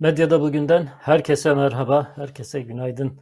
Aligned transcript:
Medyada 0.00 0.40
bugünden 0.40 0.86
herkese 0.86 1.54
merhaba, 1.54 2.12
herkese 2.16 2.60
günaydın. 2.60 3.20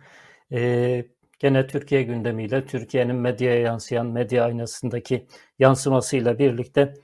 Ee, 0.53 1.04
gene 1.38 1.67
Türkiye 1.67 2.03
gündemiyle, 2.03 2.67
Türkiye'nin 2.67 3.17
medyaya 3.17 3.61
yansıyan 3.61 4.06
medya 4.06 4.44
aynasındaki 4.44 5.26
yansımasıyla 5.58 6.38
birlikte 6.38 6.94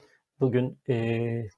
bugün 0.41 0.79
e, 0.89 1.49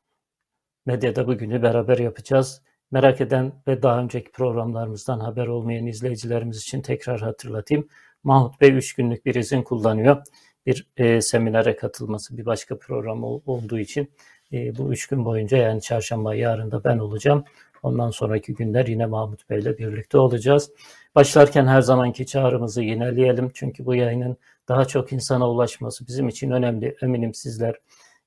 medyada 0.87 1.27
bugünü 1.27 1.63
beraber 1.63 1.99
yapacağız. 1.99 2.63
Merak 2.91 3.21
eden 3.21 3.53
ve 3.69 3.83
daha 3.83 4.01
önceki 4.01 4.33
programlarımızdan 4.33 5.21
haber 5.21 5.47
olmayan 5.47 5.87
izleyicilerimiz 5.87 6.59
için 6.59 6.83
tekrar 6.83 7.21
hatırlatayım. 7.21 7.89
Mahmut 8.25 8.61
Bey 8.61 8.71
3 8.71 8.95
günlük 8.95 9.27
bir 9.27 9.35
izin 9.35 9.63
kullanıyor. 9.63 10.23
Bir 10.67 10.87
e, 10.97 11.21
seminere 11.21 11.77
katılması 11.77 12.37
bir 12.37 12.47
başka 12.47 12.79
program 12.79 13.25
olduğu 13.25 13.79
için 13.79 14.11
e, 14.53 14.77
bu 14.77 14.93
3 14.93 15.07
gün 15.07 15.25
boyunca 15.25 15.59
yani 15.59 15.81
çarşamba 15.83 16.35
yarın 16.35 16.71
da 16.71 16.85
ben 16.85 16.99
olacağım. 16.99 17.45
Ondan 17.87 18.11
sonraki 18.11 18.55
günler 18.55 18.87
yine 18.87 19.07
Mahmut 19.07 19.51
Bey 19.51 19.59
ile 19.59 19.79
birlikte 19.79 20.19
olacağız. 20.19 20.71
Başlarken 21.15 21.67
her 21.67 21.81
zamanki 21.81 22.27
çağrımızı 22.27 22.83
yineleyelim. 22.83 23.51
Çünkü 23.55 23.87
bu 23.87 23.95
yayının 23.95 24.37
daha 24.69 24.85
çok 24.85 25.13
insana 25.13 25.51
ulaşması 25.51 26.07
bizim 26.07 26.29
için 26.29 26.51
önemli. 26.51 26.97
Eminim 27.03 27.35
sizler 27.35 27.75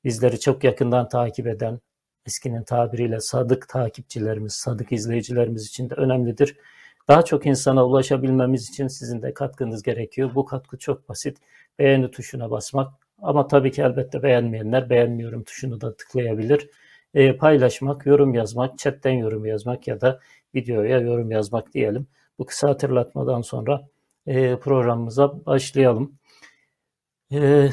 bizleri 0.03 0.39
çok 0.39 0.63
yakından 0.63 1.09
takip 1.09 1.47
eden, 1.47 1.79
eskinin 2.25 2.63
tabiriyle 2.63 3.19
sadık 3.19 3.69
takipçilerimiz, 3.69 4.53
sadık 4.53 4.91
izleyicilerimiz 4.91 5.67
için 5.67 5.89
de 5.89 5.93
önemlidir. 5.93 6.57
Daha 7.07 7.21
çok 7.21 7.45
insana 7.45 7.85
ulaşabilmemiz 7.85 8.69
için 8.69 8.87
sizin 8.87 9.21
de 9.21 9.33
katkınız 9.33 9.83
gerekiyor. 9.83 10.35
Bu 10.35 10.45
katkı 10.45 10.77
çok 10.77 11.09
basit. 11.09 11.37
Beğeni 11.79 12.11
tuşuna 12.11 12.51
basmak. 12.51 12.93
Ama 13.21 13.47
tabii 13.47 13.71
ki 13.71 13.81
elbette 13.81 14.23
beğenmeyenler 14.23 14.89
beğenmiyorum 14.89 15.43
tuşunu 15.43 15.81
da 15.81 15.95
tıklayabilir 15.95 16.69
e, 17.13 17.37
paylaşmak, 17.37 18.05
yorum 18.05 18.33
yazmak, 18.33 18.77
chatten 18.77 19.11
yorum 19.11 19.45
yazmak 19.45 19.87
ya 19.87 20.01
da 20.01 20.19
videoya 20.55 20.99
yorum 20.99 21.31
yazmak 21.31 21.73
diyelim. 21.73 22.07
Bu 22.39 22.45
kısa 22.45 22.69
hatırlatmadan 22.69 23.41
sonra 23.41 23.87
e, 24.27 24.55
programımıza 24.55 25.45
başlayalım. 25.45 26.19
E, 27.33 27.69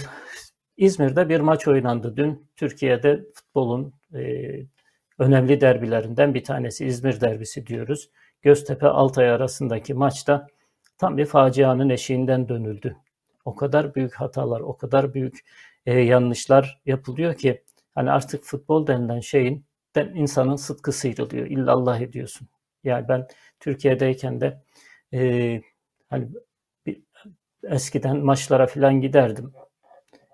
İzmir'de 0.76 1.28
bir 1.28 1.40
maç 1.40 1.68
oynandı 1.68 2.16
dün. 2.16 2.48
Türkiye'de 2.56 3.24
futbolun 3.34 3.94
e, 4.14 4.20
önemli 5.18 5.60
derbilerinden 5.60 6.34
bir 6.34 6.44
tanesi 6.44 6.86
İzmir 6.86 7.20
derbisi 7.20 7.66
diyoruz. 7.66 8.10
Göztepe 8.42 8.86
Altay 8.86 9.30
arasındaki 9.30 9.94
maçta 9.94 10.46
tam 10.98 11.16
bir 11.16 11.26
facianın 11.26 11.88
eşiğinden 11.88 12.48
dönüldü. 12.48 12.96
O 13.44 13.54
kadar 13.54 13.94
büyük 13.94 14.14
hatalar, 14.14 14.60
o 14.60 14.76
kadar 14.76 15.14
büyük 15.14 15.44
e, 15.86 16.00
yanlışlar 16.00 16.80
yapılıyor 16.86 17.34
ki 17.34 17.62
Hani 17.96 18.10
artık 18.10 18.44
futbol 18.44 18.86
denilen 18.86 19.20
şeyin 19.20 19.66
den 19.94 20.08
insanın 20.14 20.56
sıtkı 20.56 20.92
sıyrılıyor. 20.92 21.46
İllallah 21.46 22.00
ediyorsun. 22.00 22.48
Yani 22.84 23.08
ben 23.08 23.28
Türkiye'deyken 23.60 24.40
de 24.40 24.62
e, 25.14 25.62
hani 26.10 26.28
bir, 26.86 27.02
eskiden 27.64 28.18
maçlara 28.18 28.66
falan 28.66 29.00
giderdim. 29.00 29.52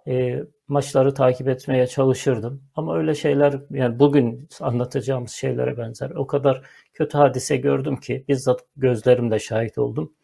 E, 0.08 0.42
maçları 0.68 1.14
takip 1.14 1.48
etmeye 1.48 1.86
çalışırdım. 1.86 2.62
Ama 2.74 2.96
öyle 2.96 3.14
şeyler 3.14 3.60
yani 3.70 3.98
bugün 3.98 4.48
anlatacağımız 4.60 5.30
şeylere 5.30 5.78
benzer. 5.78 6.10
O 6.10 6.26
kadar 6.26 6.62
kötü 6.94 7.18
hadise 7.18 7.56
gördüm 7.56 7.96
ki 7.96 8.24
bizzat 8.28 8.60
gözlerimle 8.76 9.38
şahit 9.38 9.78
oldum. 9.78 10.14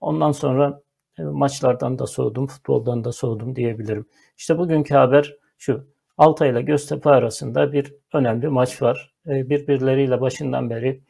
Ondan 0.00 0.32
sonra 0.32 0.80
e, 1.18 1.22
maçlardan 1.22 1.98
da 1.98 2.06
soğudum, 2.06 2.46
futboldan 2.46 3.04
da 3.04 3.12
soğudum 3.12 3.56
diyebilirim. 3.56 4.06
İşte 4.36 4.58
bugünkü 4.58 4.94
haber 4.94 5.36
şu. 5.58 5.97
Altay 6.18 6.50
ile 6.50 6.62
Göztepe 6.62 7.10
arasında 7.10 7.72
bir 7.72 7.94
önemli 8.12 8.48
maç 8.48 8.82
var. 8.82 9.14
E, 9.26 9.50
birbirleriyle 9.50 10.20
başından 10.20 10.70
beri 10.70 11.00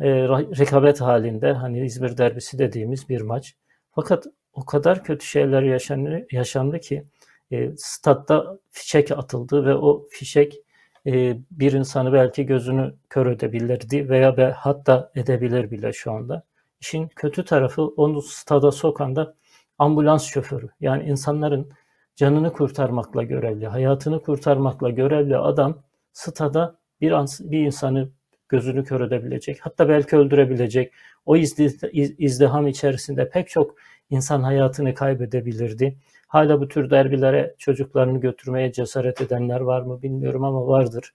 e, 0.00 0.08
rekabet 0.28 1.00
halinde 1.00 1.52
hani 1.52 1.84
İzmir 1.84 2.16
derbisi 2.18 2.58
dediğimiz 2.58 3.08
bir 3.08 3.20
maç. 3.20 3.56
Fakat 3.92 4.26
o 4.52 4.64
kadar 4.64 5.04
kötü 5.04 5.26
şeyler 5.26 5.62
yaşandı, 5.62 6.26
yaşandı 6.32 6.80
ki 6.80 7.04
e, 7.50 7.70
statta 7.76 8.58
fişek 8.70 9.10
atıldı 9.10 9.66
ve 9.66 9.74
o 9.74 10.06
fişek 10.10 10.62
bir 11.50 11.72
insanı 11.72 12.12
belki 12.12 12.46
gözünü 12.46 12.94
kör 13.10 13.26
edebilirdi 13.26 14.08
veya 14.08 14.36
be, 14.36 14.54
hatta 14.56 15.10
edebilir 15.14 15.70
bile 15.70 15.92
şu 15.92 16.12
anda. 16.12 16.42
İşin 16.80 17.08
kötü 17.08 17.44
tarafı 17.44 17.82
onu 17.82 18.22
stada 18.22 18.72
sokan 18.72 19.16
da 19.16 19.34
ambulans 19.78 20.24
şoförü. 20.24 20.68
Yani 20.80 21.04
insanların 21.04 21.72
canını 22.16 22.52
kurtarmakla 22.52 23.22
görevli, 23.22 23.66
hayatını 23.66 24.22
kurtarmakla 24.22 24.90
görevli 24.90 25.36
adam 25.36 25.82
stada 26.12 26.76
bir, 27.00 27.12
bir 27.40 27.58
insanı 27.58 28.08
gözünü 28.48 28.84
kör 28.84 29.00
edebilecek, 29.00 29.58
hatta 29.60 29.88
belki 29.88 30.16
öldürebilecek. 30.16 30.92
O 31.26 31.36
izdiham 32.18 32.66
içerisinde 32.66 33.30
pek 33.30 33.48
çok 33.48 33.74
insan 34.10 34.42
hayatını 34.42 34.94
kaybedebilirdi. 34.94 35.96
Hala 36.26 36.60
bu 36.60 36.68
tür 36.68 36.90
derbilere 36.90 37.54
çocuklarını 37.58 38.20
götürmeye 38.20 38.72
cesaret 38.72 39.20
edenler 39.20 39.60
var 39.60 39.82
mı 39.82 40.02
bilmiyorum 40.02 40.44
ama 40.44 40.66
vardır. 40.66 41.12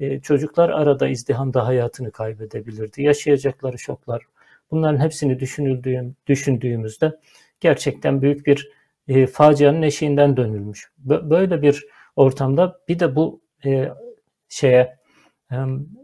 Ee, 0.00 0.20
çocuklar 0.20 0.68
arada 0.70 1.08
izdihamda 1.08 1.66
hayatını 1.66 2.10
kaybedebilirdi. 2.12 3.02
Yaşayacakları 3.02 3.78
şoklar. 3.78 4.22
Bunların 4.70 5.00
hepsini 5.00 5.40
düşünüldüğüm, 5.40 6.16
düşündüğümüzde 6.26 7.18
gerçekten 7.60 8.22
büyük 8.22 8.46
bir 8.46 8.77
e, 9.08 9.26
facianın 9.26 9.82
eşiğinden 9.82 10.36
dönülmüş. 10.36 10.92
Böyle 10.98 11.62
bir 11.62 11.86
ortamda 12.16 12.80
bir 12.88 12.98
de 12.98 13.16
bu 13.16 13.40
e, 13.64 13.88
şeye 14.48 14.98
e, 15.52 15.56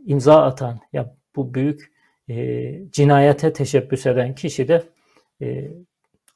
imza 0.06 0.42
atan 0.42 0.80
ya 0.92 1.16
bu 1.36 1.54
büyük 1.54 1.92
e, 2.28 2.90
cinayete 2.90 3.52
teşebbüs 3.52 4.06
eden 4.06 4.34
kişi 4.34 4.68
de 4.68 4.82
e, 5.42 5.70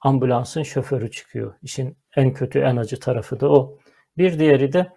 ambulansın 0.01 0.63
şoförü 0.63 1.11
çıkıyor. 1.11 1.55
İşin 1.63 1.97
en 2.17 2.33
kötü, 2.33 2.59
en 2.59 2.77
acı 2.77 3.01
tarafı 3.01 3.41
da 3.41 3.53
o. 3.53 3.79
Bir 4.19 4.39
diğeri 4.39 4.73
de 4.73 4.93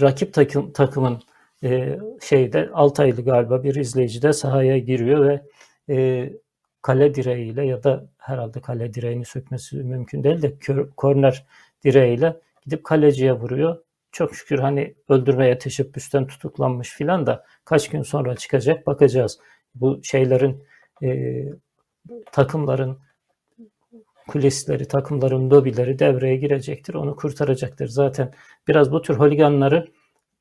rakip 0.00 0.34
takım, 0.34 0.72
takımın 0.72 1.22
e, 1.64 1.98
şeyde 2.22 2.70
Altaylı 2.72 3.24
galiba 3.24 3.64
bir 3.64 3.74
izleyici 3.74 4.22
de 4.22 4.32
sahaya 4.32 4.78
giriyor 4.78 5.26
ve 5.28 5.42
e, 5.94 6.28
kale 6.82 7.14
direğiyle 7.14 7.66
ya 7.66 7.84
da 7.84 8.06
herhalde 8.22 8.60
kale 8.60 8.94
direğini 8.94 9.24
sökmesi 9.24 9.76
mümkün 9.76 10.24
değil 10.24 10.42
de 10.42 10.54
korner 10.96 11.46
direğiyle 11.84 12.40
gidip 12.64 12.84
kaleciye 12.84 13.32
vuruyor. 13.32 13.78
Çok 14.12 14.34
şükür 14.34 14.58
hani 14.58 14.94
öldürmeye 15.08 15.58
teşebbüsten 15.58 16.26
tutuklanmış 16.26 16.90
filan 16.90 17.26
da 17.26 17.44
kaç 17.64 17.88
gün 17.88 18.02
sonra 18.02 18.36
çıkacak 18.36 18.86
bakacağız. 18.86 19.38
Bu 19.74 20.00
şeylerin 20.02 20.64
e, 21.02 21.42
takımların 22.32 22.98
kulisleri, 24.28 24.88
takımların 24.88 25.50
lobileri 25.50 25.98
devreye 25.98 26.36
girecektir. 26.36 26.94
Onu 26.94 27.16
kurtaracaktır. 27.16 27.88
Zaten 27.88 28.32
biraz 28.68 28.92
bu 28.92 29.02
tür 29.02 29.14
holiganları 29.14 29.88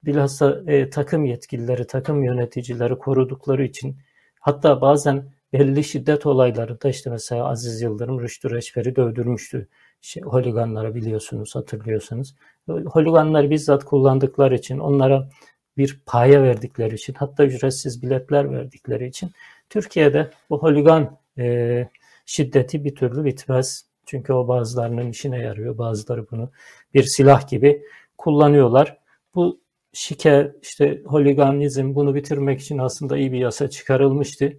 bilhassa 0.05 0.61
e, 0.67 0.89
takım 0.89 1.25
yetkilileri, 1.25 1.87
takım 1.87 2.23
yöneticileri 2.23 2.97
korudukları 2.97 3.63
için 3.63 3.97
hatta 4.39 4.81
bazen 4.81 5.25
belli 5.53 5.83
şiddet 5.83 6.25
olaylarında 6.25 6.89
işte 6.89 7.09
mesela 7.09 7.49
Aziz 7.49 7.81
Yıldırım 7.81 8.21
Rüştü 8.21 8.51
Reçber'i 8.51 8.95
dövdürmüştü. 8.95 9.67
Şey, 10.01 10.23
holiganlara 10.23 10.95
biliyorsunuz, 10.95 11.55
hatırlıyorsunuz. 11.55 12.35
Holiganları 12.67 13.49
bizzat 13.49 13.85
kullandıkları 13.85 14.55
için, 14.55 14.79
onlara 14.79 15.29
bir 15.77 15.99
paya 16.05 16.43
verdikleri 16.43 16.95
için, 16.95 17.13
hatta 17.13 17.45
ücretsiz 17.45 18.01
biletler 18.01 18.51
verdikleri 18.51 19.07
için 19.07 19.31
Türkiye'de 19.69 20.31
bu 20.49 20.63
holigan 20.63 21.17
e, 21.37 21.87
şiddeti 22.25 22.85
bir 22.85 22.95
türlü 22.95 23.25
bitmez. 23.25 23.85
Çünkü 24.05 24.33
o 24.33 24.47
bazılarının 24.47 25.09
işine 25.09 25.39
yarıyor. 25.39 25.77
Bazıları 25.77 26.31
bunu 26.31 26.49
bir 26.93 27.03
silah 27.03 27.47
gibi 27.47 27.83
kullanıyorlar. 28.17 28.97
Bu 29.35 29.61
şike, 29.93 30.51
işte 30.61 31.01
holiganizm 31.05 31.95
bunu 31.95 32.15
bitirmek 32.15 32.61
için 32.61 32.77
aslında 32.77 33.17
iyi 33.17 33.31
bir 33.31 33.39
yasa 33.39 33.69
çıkarılmıştı. 33.69 34.53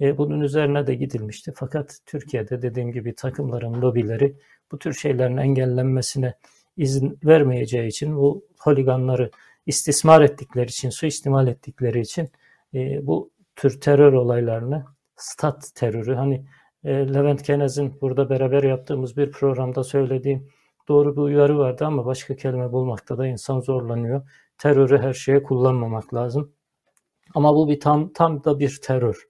E, 0.00 0.18
bunun 0.18 0.40
üzerine 0.40 0.86
de 0.86 0.94
gidilmişti. 0.94 1.52
Fakat 1.56 1.98
Türkiye'de 2.06 2.62
dediğim 2.62 2.92
gibi 2.92 3.14
takımların 3.14 3.82
lobileri 3.82 4.36
bu 4.72 4.78
tür 4.78 4.92
şeylerin 4.92 5.36
engellenmesine 5.36 6.34
izin 6.76 7.18
vermeyeceği 7.24 7.88
için 7.88 8.16
bu 8.16 8.44
holiganları 8.60 9.30
istismar 9.66 10.20
ettikleri 10.20 10.66
için, 10.66 10.90
suistimal 10.90 11.48
ettikleri 11.48 12.00
için 12.00 12.28
e, 12.74 13.06
bu 13.06 13.30
tür 13.56 13.80
terör 13.80 14.12
olaylarını, 14.12 14.84
stat 15.16 15.70
terörü, 15.74 16.14
hani 16.14 16.46
e, 16.84 17.14
Levent 17.14 17.42
Kenez'in 17.42 18.00
burada 18.00 18.30
beraber 18.30 18.62
yaptığımız 18.62 19.16
bir 19.16 19.30
programda 19.30 19.84
söylediğim 19.84 20.48
doğru 20.88 21.16
bir 21.16 21.20
uyarı 21.20 21.58
vardı 21.58 21.84
ama 21.84 22.06
başka 22.06 22.36
kelime 22.36 22.72
bulmakta 22.72 23.18
da 23.18 23.26
insan 23.26 23.60
zorlanıyor. 23.60 24.30
Terörü 24.58 24.98
her 24.98 25.12
şeye 25.12 25.42
kullanmamak 25.42 26.14
lazım. 26.14 26.52
Ama 27.34 27.54
bu 27.54 27.68
bir 27.68 27.80
tam 27.80 28.12
tam 28.12 28.44
da 28.44 28.58
bir 28.58 28.80
terör. 28.82 29.26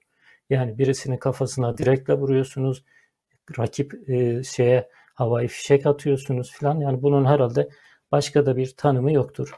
Yani 0.49 0.77
birisinin 0.77 1.17
kafasına 1.17 1.77
direkle 1.77 2.13
vuruyorsunuz. 2.13 2.83
Rakip 3.59 4.09
e, 4.09 4.43
şeye 4.43 4.89
havai 5.15 5.47
fişek 5.47 5.85
atıyorsunuz 5.85 6.51
filan. 6.51 6.79
Yani 6.79 7.01
bunun 7.01 7.25
herhalde 7.25 7.69
başka 8.11 8.45
da 8.45 8.57
bir 8.57 8.73
tanımı 8.77 9.11
yoktur. 9.11 9.51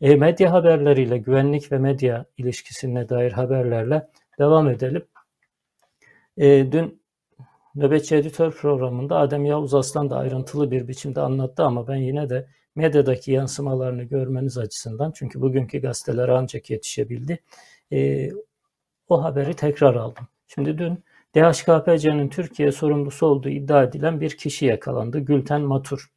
E, 0.00 0.16
medya 0.16 0.52
haberleriyle, 0.52 1.18
güvenlik 1.18 1.72
ve 1.72 1.78
medya 1.78 2.24
ilişkisine 2.36 3.08
dair 3.08 3.32
haberlerle 3.32 4.08
devam 4.38 4.68
edelim. 4.68 5.06
E, 6.36 6.72
dün 6.72 7.00
Nöbetçi 7.74 8.16
Editör 8.16 8.52
programında 8.52 9.16
Adem 9.16 9.44
Yavuz 9.44 9.74
Aslan 9.74 10.10
da 10.10 10.16
ayrıntılı 10.16 10.70
bir 10.70 10.88
biçimde 10.88 11.20
anlattı 11.20 11.64
ama 11.64 11.88
ben 11.88 11.96
yine 11.96 12.30
de 12.30 12.48
medyadaki 12.74 13.32
yansımalarını 13.32 14.02
görmeniz 14.02 14.58
açısından 14.58 15.12
çünkü 15.14 15.40
bugünkü 15.40 15.78
gazetelere 15.78 16.32
ancak 16.32 16.70
yetişebildi. 16.70 17.38
E, 17.92 18.28
o 19.10 19.24
haberi 19.24 19.54
tekrar 19.54 19.94
aldım. 19.94 20.28
Şimdi 20.48 20.78
dün 20.78 21.04
DHKPC'nin 21.36 22.28
Türkiye 22.28 22.72
sorumlusu 22.72 23.26
olduğu 23.26 23.48
iddia 23.48 23.82
edilen 23.82 24.20
bir 24.20 24.36
kişi 24.36 24.66
yakalandı. 24.66 25.18
Gülten 25.18 25.60
Matur. 25.60 26.10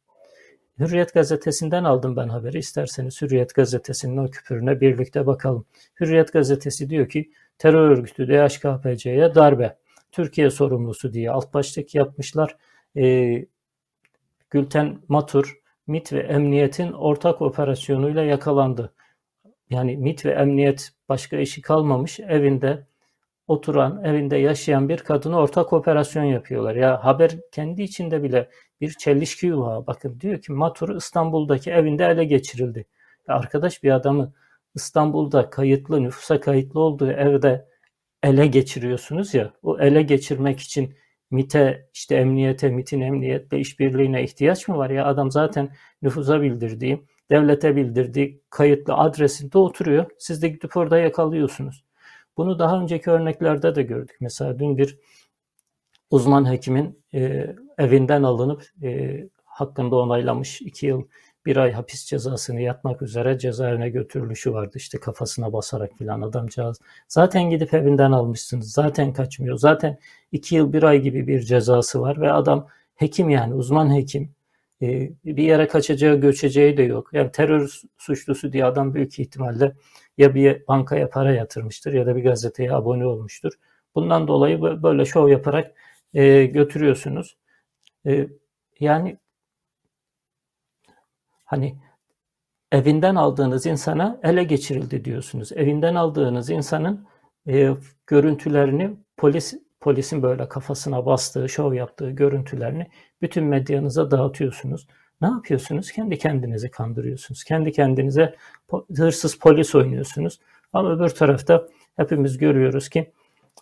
Hürriyet 0.78 1.14
gazetesinden 1.14 1.84
aldım 1.84 2.16
ben 2.16 2.28
haberi. 2.28 2.58
İsterseniz 2.58 3.22
Hürriyet 3.22 3.54
gazetesinin 3.54 4.16
o 4.16 4.30
küpürüne 4.30 4.80
birlikte 4.80 5.26
bakalım. 5.26 5.66
Hürriyet 6.00 6.32
gazetesi 6.32 6.90
diyor 6.90 7.08
ki 7.08 7.30
terör 7.58 7.90
örgütü 7.90 8.28
DHKPC'ye 8.28 9.34
darbe. 9.34 9.76
Türkiye 10.12 10.50
sorumlusu 10.50 11.12
diye 11.12 11.30
alt 11.30 11.54
başlık 11.54 11.94
yapmışlar. 11.94 12.56
Ee, 12.96 13.46
Gülten 14.50 14.98
Matur, 15.08 15.58
MIT 15.86 16.12
ve 16.12 16.20
Emniyet'in 16.20 16.92
ortak 16.92 17.42
operasyonuyla 17.42 18.22
yakalandı. 18.22 18.92
Yani 19.74 19.96
MIT 19.96 20.26
ve 20.26 20.30
Emniyet 20.30 20.90
başka 21.08 21.36
işi 21.36 21.62
kalmamış 21.62 22.20
evinde 22.20 22.86
oturan, 23.46 24.04
evinde 24.04 24.36
yaşayan 24.36 24.88
bir 24.88 24.98
kadını 24.98 25.38
ortak 25.38 25.72
operasyon 25.72 26.24
yapıyorlar. 26.24 26.76
Ya 26.76 27.04
haber 27.04 27.30
kendi 27.52 27.82
içinde 27.82 28.22
bile 28.22 28.48
bir 28.80 28.90
çelişki 28.90 29.58
var. 29.58 29.86
Bakın 29.86 30.20
diyor 30.20 30.42
ki 30.42 30.52
Matur 30.52 30.96
İstanbul'daki 30.96 31.70
evinde 31.70 32.04
ele 32.04 32.24
geçirildi. 32.24 32.86
Ya 33.28 33.34
arkadaş 33.34 33.82
bir 33.82 33.90
adamı 33.90 34.32
İstanbul'da 34.74 35.50
kayıtlı, 35.50 36.02
nüfusa 36.02 36.40
kayıtlı 36.40 36.80
olduğu 36.80 37.10
evde 37.10 37.68
ele 38.22 38.46
geçiriyorsunuz 38.46 39.34
ya. 39.34 39.52
O 39.62 39.78
ele 39.80 40.02
geçirmek 40.02 40.60
için 40.60 40.94
MIT'e, 41.30 41.88
işte 41.94 42.16
emniyete, 42.16 42.70
MIT'in 42.70 43.00
emniyetle 43.00 43.58
işbirliğine 43.58 44.22
ihtiyaç 44.24 44.68
mı 44.68 44.76
var 44.78 44.90
ya? 44.90 45.06
Adam 45.06 45.30
zaten 45.30 45.70
nüfusa 46.02 46.42
bildirdiği, 46.42 47.06
devlete 47.30 47.76
bildirdiği 47.76 48.40
kayıtlı 48.50 48.94
adresinde 48.94 49.58
oturuyor. 49.58 50.10
Siz 50.18 50.42
de 50.42 50.48
gidip 50.48 50.76
orada 50.76 50.98
yakalıyorsunuz. 50.98 51.84
Bunu 52.36 52.58
daha 52.58 52.80
önceki 52.80 53.10
örneklerde 53.10 53.74
de 53.74 53.82
gördük. 53.82 54.16
Mesela 54.20 54.58
dün 54.58 54.78
bir 54.78 54.98
uzman 56.10 56.52
hekimin 56.52 57.02
e, 57.14 57.54
evinden 57.78 58.22
alınıp 58.22 58.70
e, 58.82 59.20
hakkında 59.44 59.96
onaylamış 59.96 60.62
iki 60.62 60.86
yıl 60.86 61.04
bir 61.46 61.56
ay 61.56 61.72
hapis 61.72 62.04
cezasını 62.04 62.60
yatmak 62.60 63.02
üzere 63.02 63.38
cezaevine 63.38 63.88
götürülüşü 63.88 64.52
vardı. 64.52 64.72
İşte 64.74 65.00
kafasına 65.00 65.52
basarak 65.52 65.92
filan 65.98 66.22
adamcağız. 66.22 66.80
Zaten 67.08 67.50
gidip 67.50 67.74
evinden 67.74 68.12
almışsınız. 68.12 68.72
Zaten 68.72 69.12
kaçmıyor. 69.12 69.58
Zaten 69.58 69.98
iki 70.32 70.54
yıl 70.54 70.72
bir 70.72 70.82
ay 70.82 71.00
gibi 71.00 71.26
bir 71.26 71.40
cezası 71.40 72.00
var 72.00 72.20
ve 72.20 72.32
adam 72.32 72.68
hekim 72.94 73.30
yani 73.30 73.54
uzman 73.54 73.94
hekim. 73.94 74.33
Ee, 74.84 75.10
bir 75.24 75.42
yere 75.42 75.68
kaçacağı 75.68 76.16
göçeceği 76.20 76.76
de 76.76 76.82
yok. 76.82 77.10
Yani 77.12 77.32
terör 77.32 77.80
suçlusu 77.98 78.52
diye 78.52 78.64
adam 78.64 78.94
büyük 78.94 79.18
ihtimalle 79.18 79.76
ya 80.18 80.34
bir 80.34 80.66
bankaya 80.68 81.10
para 81.10 81.32
yatırmıştır 81.32 81.92
ya 81.92 82.06
da 82.06 82.16
bir 82.16 82.24
gazeteye 82.24 82.72
abone 82.72 83.06
olmuştur. 83.06 83.52
Bundan 83.94 84.28
dolayı 84.28 84.62
böyle 84.62 85.04
şov 85.04 85.28
yaparak 85.28 85.74
e, 86.14 86.46
götürüyorsunuz. 86.46 87.36
E, 88.06 88.28
yani 88.80 89.18
hani 91.44 91.78
evinden 92.72 93.14
aldığınız 93.14 93.66
insana 93.66 94.20
ele 94.22 94.44
geçirildi 94.44 95.04
diyorsunuz. 95.04 95.52
Evinden 95.52 95.94
aldığınız 95.94 96.50
insanın 96.50 97.06
e, 97.48 97.70
görüntülerini 98.06 98.90
polis 99.16 99.54
polisin 99.84 100.22
böyle 100.22 100.48
kafasına 100.48 101.06
bastığı, 101.06 101.48
şov 101.48 101.74
yaptığı 101.74 102.10
görüntülerini 102.10 102.86
bütün 103.22 103.44
medyanıza 103.44 104.10
dağıtıyorsunuz. 104.10 104.86
Ne 105.20 105.28
yapıyorsunuz? 105.28 105.92
Kendi 105.92 106.18
kendinizi 106.18 106.70
kandırıyorsunuz. 106.70 107.44
Kendi 107.44 107.72
kendinize 107.72 108.34
hırsız 108.96 109.38
polis 109.38 109.74
oynuyorsunuz. 109.74 110.40
Ama 110.72 110.94
öbür 110.94 111.08
tarafta 111.08 111.68
hepimiz 111.96 112.38
görüyoruz 112.38 112.88
ki 112.88 113.12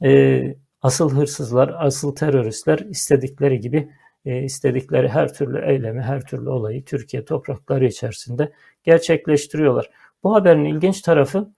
e, 0.03 0.55
asıl 0.83 1.11
hırsızlar, 1.17 1.75
asıl 1.79 2.15
teröristler 2.15 2.79
istedikleri 2.79 3.61
gibi 3.61 3.89
e, 4.25 4.43
istedikleri 4.43 5.09
her 5.09 5.35
türlü 5.35 5.71
eylemi, 5.71 6.03
her 6.03 6.27
türlü 6.27 6.49
olayı 6.49 6.85
Türkiye 6.85 7.25
toprakları 7.25 7.87
içerisinde 7.87 8.53
gerçekleştiriyorlar. 8.85 9.91
Bu 10.25 10.35
haberin 10.35 10.65
ilginç 10.65 11.01
tarafı 11.01 11.49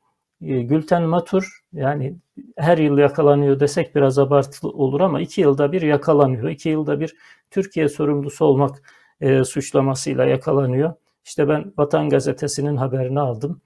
Gülten 0.41 1.03
Matur 1.03 1.61
yani 1.73 2.17
her 2.57 2.79
yıl 2.79 2.99
yakalanıyor 2.99 3.61
desek 3.61 3.95
biraz 3.95 4.19
abartılı 4.19 4.71
olur 4.71 5.01
ama 5.01 5.21
iki 5.21 5.41
yılda 5.41 5.73
bir 5.73 5.83
yakalanıyor. 5.83 6.49
İki 6.49 6.69
yılda 6.69 7.01
bir 7.01 7.17
Türkiye 7.51 7.89
sorumlusu 7.89 8.45
olmak 8.45 8.83
e, 9.21 9.45
suçlamasıyla 9.45 10.25
yakalanıyor. 10.25 10.95
İşte 11.25 11.49
ben 11.49 11.73
Vatan 11.79 12.09
Gazetesi'nin 12.09 12.77
haberini 12.77 13.21
aldım. 13.21 13.61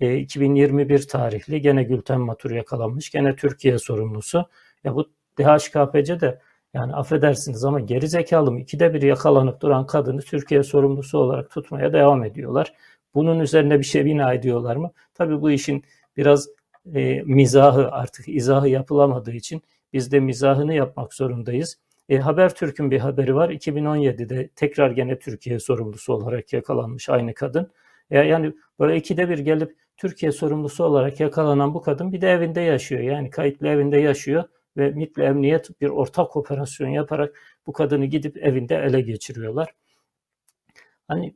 E, 0.00 0.16
2021 0.18 1.08
tarihli 1.08 1.60
gene 1.60 1.82
Gülten 1.82 2.20
Matur 2.20 2.50
yakalanmış. 2.50 3.10
Gene 3.10 3.36
Türkiye 3.36 3.78
sorumlusu. 3.78 4.46
Ya 4.84 4.94
bu 4.94 5.10
DHKPC 5.38 6.20
de 6.20 6.40
yani 6.74 6.94
affedersiniz 6.94 7.64
ama 7.64 7.80
geri 7.80 8.08
zekalı 8.08 8.52
mı? 8.52 8.60
İkide 8.60 8.94
bir 8.94 9.02
yakalanıp 9.02 9.60
duran 9.60 9.86
kadını 9.86 10.20
Türkiye 10.20 10.62
sorumlusu 10.62 11.18
olarak 11.18 11.50
tutmaya 11.50 11.92
devam 11.92 12.24
ediyorlar. 12.24 12.74
Bunun 13.14 13.40
üzerine 13.40 13.78
bir 13.78 13.84
şey 13.84 14.04
bina 14.04 14.32
ediyorlar 14.32 14.76
mı? 14.76 14.90
Tabii 15.14 15.40
bu 15.40 15.50
işin 15.50 15.84
biraz 16.16 16.48
e, 16.94 17.22
mizahı 17.22 17.90
artık 17.90 18.28
izahı 18.28 18.68
yapılamadığı 18.68 19.32
için 19.32 19.62
biz 19.92 20.12
de 20.12 20.20
mizahını 20.20 20.74
yapmak 20.74 21.14
zorundayız. 21.14 21.78
E, 22.08 22.18
Habertürk'ün 22.18 22.90
bir 22.90 22.98
haberi 22.98 23.34
var. 23.34 23.50
2017'de 23.50 24.48
tekrar 24.56 24.90
gene 24.90 25.18
Türkiye 25.18 25.58
sorumlusu 25.58 26.12
olarak 26.12 26.52
yakalanmış 26.52 27.08
aynı 27.08 27.34
kadın. 27.34 27.72
E, 28.10 28.18
yani 28.18 28.52
böyle 28.78 28.96
ikide 28.96 29.28
bir 29.28 29.38
gelip 29.38 29.76
Türkiye 29.96 30.32
sorumlusu 30.32 30.84
olarak 30.84 31.20
yakalanan 31.20 31.74
bu 31.74 31.82
kadın 31.82 32.12
bir 32.12 32.20
de 32.20 32.30
evinde 32.30 32.60
yaşıyor. 32.60 33.00
Yani 33.00 33.30
kayıtlı 33.30 33.68
evinde 33.68 33.98
yaşıyor 33.98 34.44
ve 34.76 34.90
MİT 34.90 35.18
ve 35.18 35.24
Emniyet 35.24 35.80
bir 35.80 35.88
ortak 35.88 36.36
operasyon 36.36 36.88
yaparak 36.88 37.40
bu 37.66 37.72
kadını 37.72 38.06
gidip 38.06 38.36
evinde 38.36 38.76
ele 38.76 39.00
geçiriyorlar. 39.00 39.74
Hani 41.08 41.34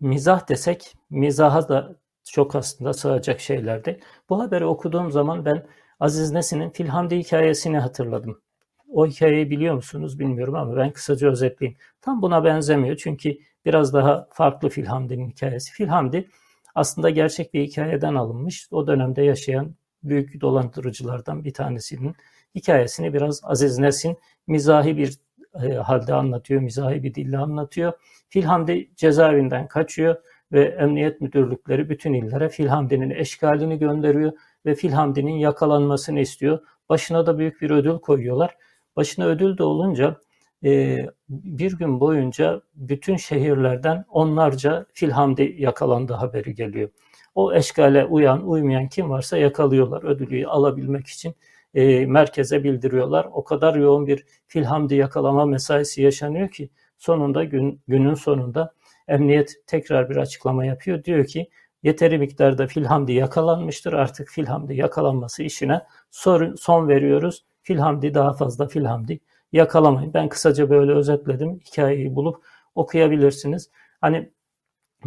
mizah 0.00 0.48
desek 0.48 0.94
mizaha 1.10 1.68
da 1.68 1.96
çok 2.24 2.54
aslında 2.56 2.92
sığacak 2.92 3.40
şeylerdi. 3.40 4.00
Bu 4.28 4.40
haberi 4.40 4.64
okuduğum 4.64 5.10
zaman 5.10 5.44
ben 5.44 5.66
Aziz 6.00 6.32
Nesin'in 6.32 6.70
Filhamdi 6.70 7.18
hikayesini 7.18 7.78
hatırladım. 7.78 8.40
O 8.88 9.06
hikayeyi 9.06 9.50
biliyor 9.50 9.74
musunuz 9.74 10.18
bilmiyorum 10.18 10.54
ama 10.54 10.76
ben 10.76 10.92
kısaca 10.92 11.30
özetleyeyim. 11.30 11.78
Tam 12.00 12.22
buna 12.22 12.44
benzemiyor 12.44 12.96
çünkü 12.96 13.36
biraz 13.64 13.94
daha 13.94 14.28
farklı 14.32 14.68
Filhamdi'nin 14.68 15.30
hikayesi. 15.30 15.72
Filhamdi 15.72 16.28
aslında 16.74 17.10
gerçek 17.10 17.54
bir 17.54 17.62
hikayeden 17.62 18.14
alınmış. 18.14 18.68
O 18.70 18.86
dönemde 18.86 19.22
yaşayan 19.22 19.74
büyük 20.02 20.40
dolandırıcılardan 20.40 21.44
bir 21.44 21.54
tanesinin 21.54 22.16
hikayesini 22.54 23.14
biraz 23.14 23.40
Aziz 23.44 23.78
Nesin 23.78 24.18
mizahi 24.46 24.96
bir 24.96 25.18
e, 25.62 25.74
halde 25.74 26.14
anlatıyor, 26.14 26.60
mizahi 26.60 27.02
bir 27.02 27.14
dille 27.14 27.38
anlatıyor. 27.38 27.92
Filhamdi 28.28 28.90
cezaevinden 28.96 29.68
kaçıyor 29.68 30.16
ve 30.52 30.64
emniyet 30.64 31.20
müdürlükleri 31.20 31.88
bütün 31.88 32.12
illere 32.12 32.48
Filhamdi'nin 32.48 33.10
eşkalini 33.10 33.78
gönderiyor 33.78 34.32
ve 34.66 34.74
Filhamdi'nin 34.74 35.34
yakalanmasını 35.34 36.20
istiyor. 36.20 36.58
Başına 36.88 37.26
da 37.26 37.38
büyük 37.38 37.62
bir 37.62 37.70
ödül 37.70 37.98
koyuyorlar. 37.98 38.56
Başına 38.96 39.26
ödül 39.26 39.58
de 39.58 39.64
olunca 39.64 40.16
e, 40.64 40.98
bir 41.28 41.78
gün 41.78 42.00
boyunca 42.00 42.62
bütün 42.74 43.16
şehirlerden 43.16 44.04
onlarca 44.08 44.86
Filhamdi 44.92 45.56
yakalandı 45.58 46.12
haberi 46.12 46.54
geliyor. 46.54 46.88
O 47.34 47.54
eşkale 47.54 48.04
uyan, 48.04 48.48
uymayan 48.48 48.88
kim 48.88 49.10
varsa 49.10 49.36
yakalıyorlar 49.36 50.04
ödülü 50.04 50.46
alabilmek 50.46 51.06
için 51.06 51.34
e, 51.74 52.06
merkeze 52.06 52.64
bildiriyorlar. 52.64 53.28
O 53.32 53.44
kadar 53.44 53.74
yoğun 53.74 54.06
bir 54.06 54.24
Filhamdi 54.46 54.94
yakalama 54.94 55.46
mesaisi 55.46 56.02
yaşanıyor 56.02 56.48
ki 56.48 56.70
sonunda 56.98 57.44
gün, 57.44 57.80
günün 57.88 58.14
sonunda 58.14 58.74
emniyet 59.08 59.54
tekrar 59.66 60.10
bir 60.10 60.16
açıklama 60.16 60.64
yapıyor. 60.64 61.04
Diyor 61.04 61.24
ki 61.26 61.50
yeteri 61.82 62.18
miktarda 62.18 62.66
Filhamdi 62.66 63.12
yakalanmıştır. 63.12 63.92
Artık 63.92 64.28
Filhamdi 64.28 64.74
yakalanması 64.74 65.42
işine 65.42 65.82
son 66.10 66.88
veriyoruz. 66.88 67.44
Filhamdi 67.62 68.14
daha 68.14 68.32
fazla 68.32 68.68
Filhamdi 68.68 69.20
yakalamayın. 69.52 70.14
Ben 70.14 70.28
kısaca 70.28 70.70
böyle 70.70 70.92
özetledim. 70.92 71.60
Hikayeyi 71.60 72.14
bulup 72.16 72.44
okuyabilirsiniz. 72.74 73.70
Hani 74.00 74.32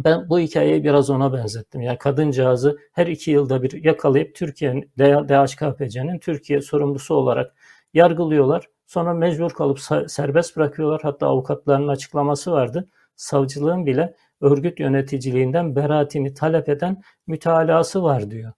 ben 0.04 0.28
bu 0.28 0.38
hikayeyi 0.38 0.84
biraz 0.84 1.10
ona 1.10 1.32
benzettim. 1.32 1.80
Yani 1.80 1.98
kadıncağızı 1.98 2.78
her 2.92 3.06
iki 3.06 3.30
yılda 3.30 3.62
bir 3.62 3.84
yakalayıp 3.84 4.34
Türkiye'nin 4.34 4.90
DHKPC'nin 4.98 6.18
Türkiye 6.18 6.60
sorumlusu 6.60 7.14
olarak 7.14 7.54
yargılıyorlar. 7.94 8.68
Sonra 8.86 9.14
mecbur 9.14 9.50
kalıp 9.50 9.80
serbest 10.10 10.56
bırakıyorlar. 10.56 11.00
Hatta 11.02 11.26
avukatlarının 11.26 11.88
açıklaması 11.88 12.52
vardı. 12.52 12.88
Savcılığın 13.16 13.86
bile 13.86 14.14
örgüt 14.40 14.80
yöneticiliğinden 14.80 15.76
beraatini 15.76 16.34
talep 16.34 16.68
eden 16.68 17.02
mütalası 17.26 18.02
var 18.02 18.30
diyor. 18.30 18.52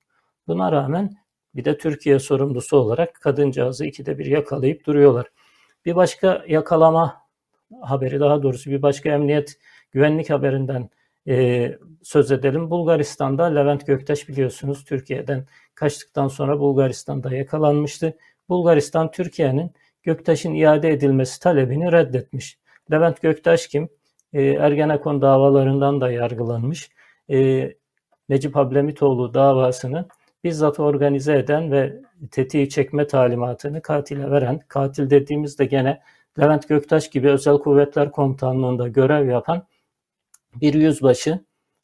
Buna 0.47 0.73
rağmen 0.73 1.17
bir 1.55 1.65
de 1.65 1.79
Türkiye 1.79 2.19
sorumlusu 2.19 2.77
olarak 2.77 3.15
kadıncağızı 3.15 3.87
ikide 3.87 4.19
bir 4.19 4.27
yakalayıp 4.27 4.87
duruyorlar. 4.87 5.27
Bir 5.85 5.97
başka 5.97 6.45
yakalama 6.49 7.17
haberi 7.83 8.21
daha 8.21 8.43
doğrusu 8.43 8.71
bir 8.71 8.83
başka 8.83 9.11
emniyet 9.11 9.59
güvenlik 9.93 10.31
haberinden 10.31 10.91
e, 11.29 11.79
söz 12.03 12.33
edelim. 12.33 12.71
Bulgaristan'da 12.71 13.45
Levent 13.45 13.87
Göktaş 13.87 14.29
biliyorsunuz 14.29 14.85
Türkiye'den 14.85 15.47
kaçtıktan 15.75 16.29
sonra 16.29 16.61
Bulgaristan'da 16.61 17.35
yakalanmıştı. 17.35 18.17
Bulgaristan 18.49 19.11
Türkiye'nin 19.11 19.73
Göktaş'ın 20.03 20.55
iade 20.55 20.91
edilmesi 20.91 21.41
talebini 21.41 21.93
reddetmiş. 21.93 22.59
Levent 22.93 23.23
Göktaş 23.23 23.67
kim? 23.67 23.89
E, 24.33 24.43
Ergenekon 24.43 25.23
davalarından 25.23 26.01
da 26.01 26.11
yargılanmış. 26.11 26.91
E, 27.31 27.71
Necip 28.29 28.57
Ablemitoğlu 28.57 29.35
davasını 29.35 30.09
bizzat 30.45 30.81
organize 30.81 31.39
eden 31.39 31.73
ve 31.73 32.03
tetiği 32.31 32.69
çekme 32.69 33.07
talimatını 33.07 33.83
katile 33.83 34.31
veren, 34.31 34.61
katil 34.69 35.11
dediğimizde 35.11 35.65
gene 35.65 36.03
Levent 36.41 36.69
Göktaş 36.69 37.11
gibi 37.11 37.29
Özel 37.29 37.59
Kuvvetler 37.59 38.13
Komutanlığı'nda 38.13 38.89
görev 38.89 39.29
yapan 39.29 39.67
bir 40.61 40.75
yüzbaşı 40.75 41.41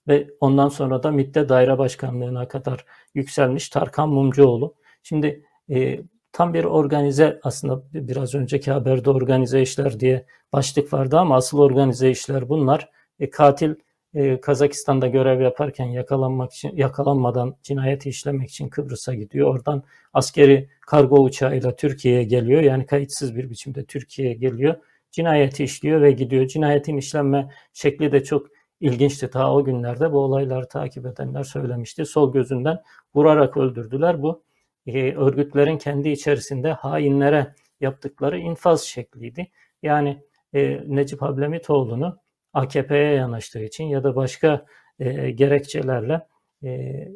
ve 0.08 0.30
ondan 0.40 0.68
sonra 0.68 1.02
da 1.02 1.10
MİT'te 1.10 1.48
daire 1.48 1.78
başkanlığına 1.78 2.48
kadar 2.48 2.84
yükselmiş 3.14 3.68
Tarkan 3.68 4.08
Mumcuoğlu. 4.08 4.74
Şimdi 5.02 5.44
e, 5.70 6.00
tam 6.34 6.54
bir 6.54 6.64
organize 6.64 7.40
aslında 7.42 7.82
biraz 7.92 8.34
önceki 8.34 8.70
haberde 8.72 9.10
organize 9.10 9.62
işler 9.62 10.00
diye 10.00 10.26
başlık 10.52 10.92
vardı 10.92 11.18
ama 11.18 11.36
asıl 11.36 11.58
organize 11.58 12.10
işler 12.10 12.48
bunlar. 12.48 12.90
E, 13.20 13.30
katil 13.30 13.74
e, 14.14 14.40
Kazakistan'da 14.40 15.06
görev 15.06 15.40
yaparken 15.40 15.86
yakalanmak 15.86 16.52
için 16.52 16.76
yakalanmadan 16.76 17.56
cinayeti 17.62 18.08
işlemek 18.08 18.50
için 18.50 18.68
Kıbrıs'a 18.68 19.14
gidiyor. 19.14 19.54
Oradan 19.54 19.82
askeri 20.12 20.68
kargo 20.80 21.22
uçağıyla 21.22 21.76
Türkiye'ye 21.76 22.24
geliyor. 22.24 22.62
Yani 22.62 22.86
kayıtsız 22.86 23.36
bir 23.36 23.50
biçimde 23.50 23.84
Türkiye'ye 23.84 24.34
geliyor. 24.34 24.74
Cinayeti 25.10 25.64
işliyor 25.64 26.02
ve 26.02 26.12
gidiyor. 26.12 26.46
Cinayetin 26.46 26.96
işlenme 26.96 27.48
şekli 27.72 28.12
de 28.12 28.24
çok 28.24 28.46
ilginçti. 28.80 29.30
Ta 29.30 29.54
o 29.54 29.64
günlerde 29.64 30.12
bu 30.12 30.18
olayları 30.18 30.68
takip 30.68 31.06
edenler 31.06 31.42
söylemişti. 31.42 32.06
Sol 32.06 32.32
gözünden 32.32 32.78
vurarak 33.14 33.56
öldürdüler. 33.56 34.22
Bu 34.22 34.42
e, 34.86 35.14
örgütlerin 35.14 35.78
kendi 35.78 36.08
içerisinde 36.08 36.72
hainlere 36.72 37.54
yaptıkları 37.80 38.38
infaz 38.38 38.82
şekliydi. 38.82 39.50
Yani 39.82 40.22
e, 40.54 40.82
Necip 40.86 41.22
Ablemitoğlu'nu 41.22 42.18
AKP'ye 42.52 43.14
yanaştığı 43.14 43.64
için 43.64 43.84
ya 43.84 44.04
da 44.04 44.16
başka 44.16 44.66
e, 44.98 45.30
gerekçelerle 45.30 46.26
e, 46.64 47.08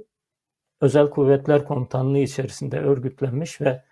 Özel 0.81 1.11
Kuvvetler 1.11 1.65
Komutanlığı 1.65 2.19
içerisinde 2.19 2.81
örgütlenmiş 2.81 3.61
ve 3.61 3.83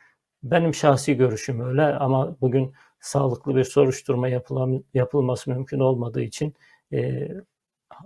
benim 0.43 0.75
şahsi 0.75 1.17
görüşüm 1.17 1.61
öyle 1.61 1.83
ama 1.83 2.41
bugün 2.41 2.75
sağlıklı 3.01 3.57
bir 3.57 3.65
soruşturma 3.65 4.29
yapılan, 4.29 4.85
yapılması 4.95 5.51
mümkün 5.51 5.81
olmadığı 5.81 6.23
için 6.23 6.55
e, 6.93 7.29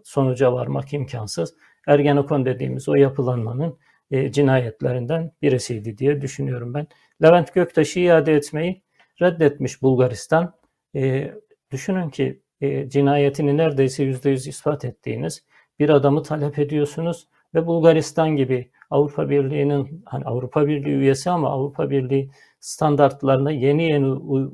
sonuca 0.05 0.53
varmak 0.53 0.93
imkansız. 0.93 1.55
Ergenekon 1.87 2.45
dediğimiz 2.45 2.89
o 2.89 2.95
yapılanmanın 2.95 3.79
e, 4.11 4.33
cinayetlerinden 4.33 5.33
birisiydi 5.43 5.99
diye 5.99 6.23
düşünüyorum 6.23 6.75
ben. 6.75 6.87
Levent 7.23 7.55
Göktaş'ı 7.55 8.01
iade 8.01 8.35
etmeyi 8.35 8.83
reddetmiş 9.23 9.83
Bulgaristan. 9.83 10.55
E, 10.95 11.33
düşünün 11.71 12.11
ki 12.11 12.43
e, 12.61 12.89
cinayetini 12.89 13.57
neredeyse 13.57 14.05
yüzde 14.05 14.31
yüz 14.31 14.47
ispat 14.47 14.85
ettiğiniz 14.85 15.45
bir 15.79 15.89
adamı 15.89 16.23
talep 16.23 16.59
ediyorsunuz 16.59 17.29
ve 17.55 17.67
Bulgaristan 17.67 18.37
gibi 18.37 18.71
Avrupa 18.91 19.31
Birliği'nin 19.31 20.03
hani 20.07 20.25
Avrupa 20.25 20.67
Birliği 20.67 20.95
üyesi 20.95 21.31
ama 21.31 21.51
Avrupa 21.51 21.91
Birliği 21.91 22.31
standartlarına 22.61 23.51
yeni 23.51 23.85
yeni 23.85 24.07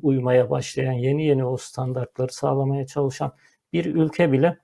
uymaya 0.03 0.51
başlayan, 0.51 0.93
yeni 0.93 1.27
yeni 1.27 1.45
o 1.45 1.57
standartları 1.57 2.33
sağlamaya 2.33 2.87
çalışan 2.87 3.33
bir 3.73 3.85
ülke 3.85 4.33
bile 4.33 4.59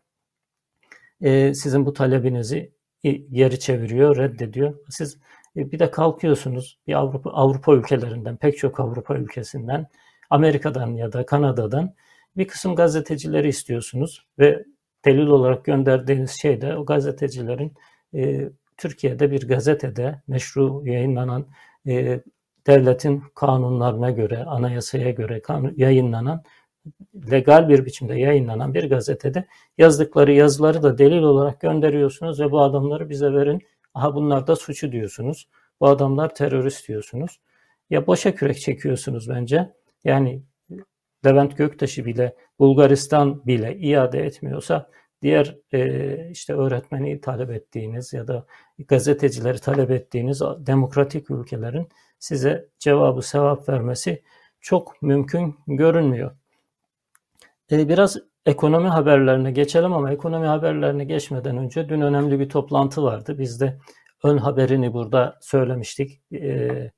sizin 1.55 1.87
bu 1.87 1.93
talebinizi 1.93 2.73
geri 3.03 3.61
çeviriyor, 3.61 4.17
reddediyor. 4.17 4.75
Siz 4.91 5.19
e, 5.57 5.73
bir 5.73 5.79
de 5.79 5.91
kalkıyorsunuz 5.91 6.79
bir 6.87 6.95
Avrupa 6.95 7.31
Avrupa 7.31 7.75
ülkelerinden, 7.75 8.37
pek 8.37 8.59
çok 8.59 8.81
Avrupa 8.81 9.15
ülkesinden, 9.15 9.87
Amerika'dan 10.31 10.95
ya 10.95 11.13
da 11.13 11.27
Kanada'dan 11.27 11.95
bir 12.37 12.49
kısım 12.49 12.77
gazetecileri 12.77 13.49
istiyorsunuz 13.49 14.27
ve 14.39 14.65
delil 15.05 15.27
olarak 15.27 15.65
gönderdiğiniz 15.65 16.31
şey 16.31 16.61
de 16.61 16.77
o 16.77 16.87
gazetecilerin 16.87 17.73
e, 18.15 18.49
Türkiye'de 18.77 19.31
bir 19.31 19.49
gazetede 19.49 20.23
meşru 20.29 20.83
yayınlanan 20.85 21.47
e, 21.87 22.21
devletin 22.67 23.23
kanunlarına 23.35 24.11
göre, 24.11 24.45
anayasaya 24.45 25.11
göre 25.11 25.43
kanun, 25.43 25.75
yayınlanan 25.77 26.43
legal 27.31 27.69
bir 27.69 27.85
biçimde 27.85 28.15
yayınlanan 28.15 28.75
bir 28.75 28.91
gazetede 28.91 29.47
yazdıkları 29.79 30.33
yazıları 30.33 30.83
da 30.83 30.99
delil 30.99 31.23
olarak 31.23 31.61
gönderiyorsunuz 31.61 32.41
ve 32.41 32.51
bu 32.51 32.61
adamları 32.61 33.09
bize 33.09 33.33
verin. 33.33 33.63
Aha 33.95 34.15
bunlar 34.15 34.47
da 34.47 34.57
suçu 34.57 34.93
diyorsunuz. 34.93 35.49
Bu 35.81 35.89
adamlar 35.89 36.35
terörist 36.35 36.89
diyorsunuz. 36.89 37.41
Ya 37.91 38.07
boşa 38.07 38.35
kürek 38.35 38.61
çekiyorsunuz 38.61 39.29
bence. 39.29 39.73
Yani 40.05 40.43
Levent 41.27 41.57
Göktaş'ı 41.57 42.05
bile 42.05 42.37
Bulgaristan 42.59 43.47
bile 43.47 43.77
iade 43.77 44.25
etmiyorsa 44.25 44.91
diğer 45.23 45.57
e, 45.73 46.31
işte 46.31 46.55
öğretmeni 46.55 47.21
talep 47.21 47.51
ettiğiniz 47.51 48.13
ya 48.13 48.29
da 48.29 48.47
gazetecileri 48.89 49.59
talep 49.59 49.91
ettiğiniz 49.91 50.41
demokratik 50.41 51.31
ülkelerin 51.31 51.89
size 52.19 52.69
cevabı 52.79 53.23
sevap 53.23 53.69
vermesi 53.69 54.23
çok 54.61 55.03
mümkün 55.03 55.57
görünmüyor. 55.67 56.37
Biraz 57.71 58.17
ekonomi 58.47 58.89
haberlerine 58.89 59.51
geçelim 59.51 59.93
ama 59.93 60.13
ekonomi 60.13 60.47
haberlerine 60.47 61.05
geçmeden 61.05 61.57
önce 61.57 61.89
dün 61.89 62.01
önemli 62.01 62.41
bir 62.41 62.49
toplantı 62.49 63.03
vardı. 63.03 63.39
Biz 63.39 63.61
de 63.61 63.79
ön 64.25 64.39
haberini 64.39 64.93
burada 64.93 65.39
söylemiştik, 65.41 66.23
e, 66.33 66.91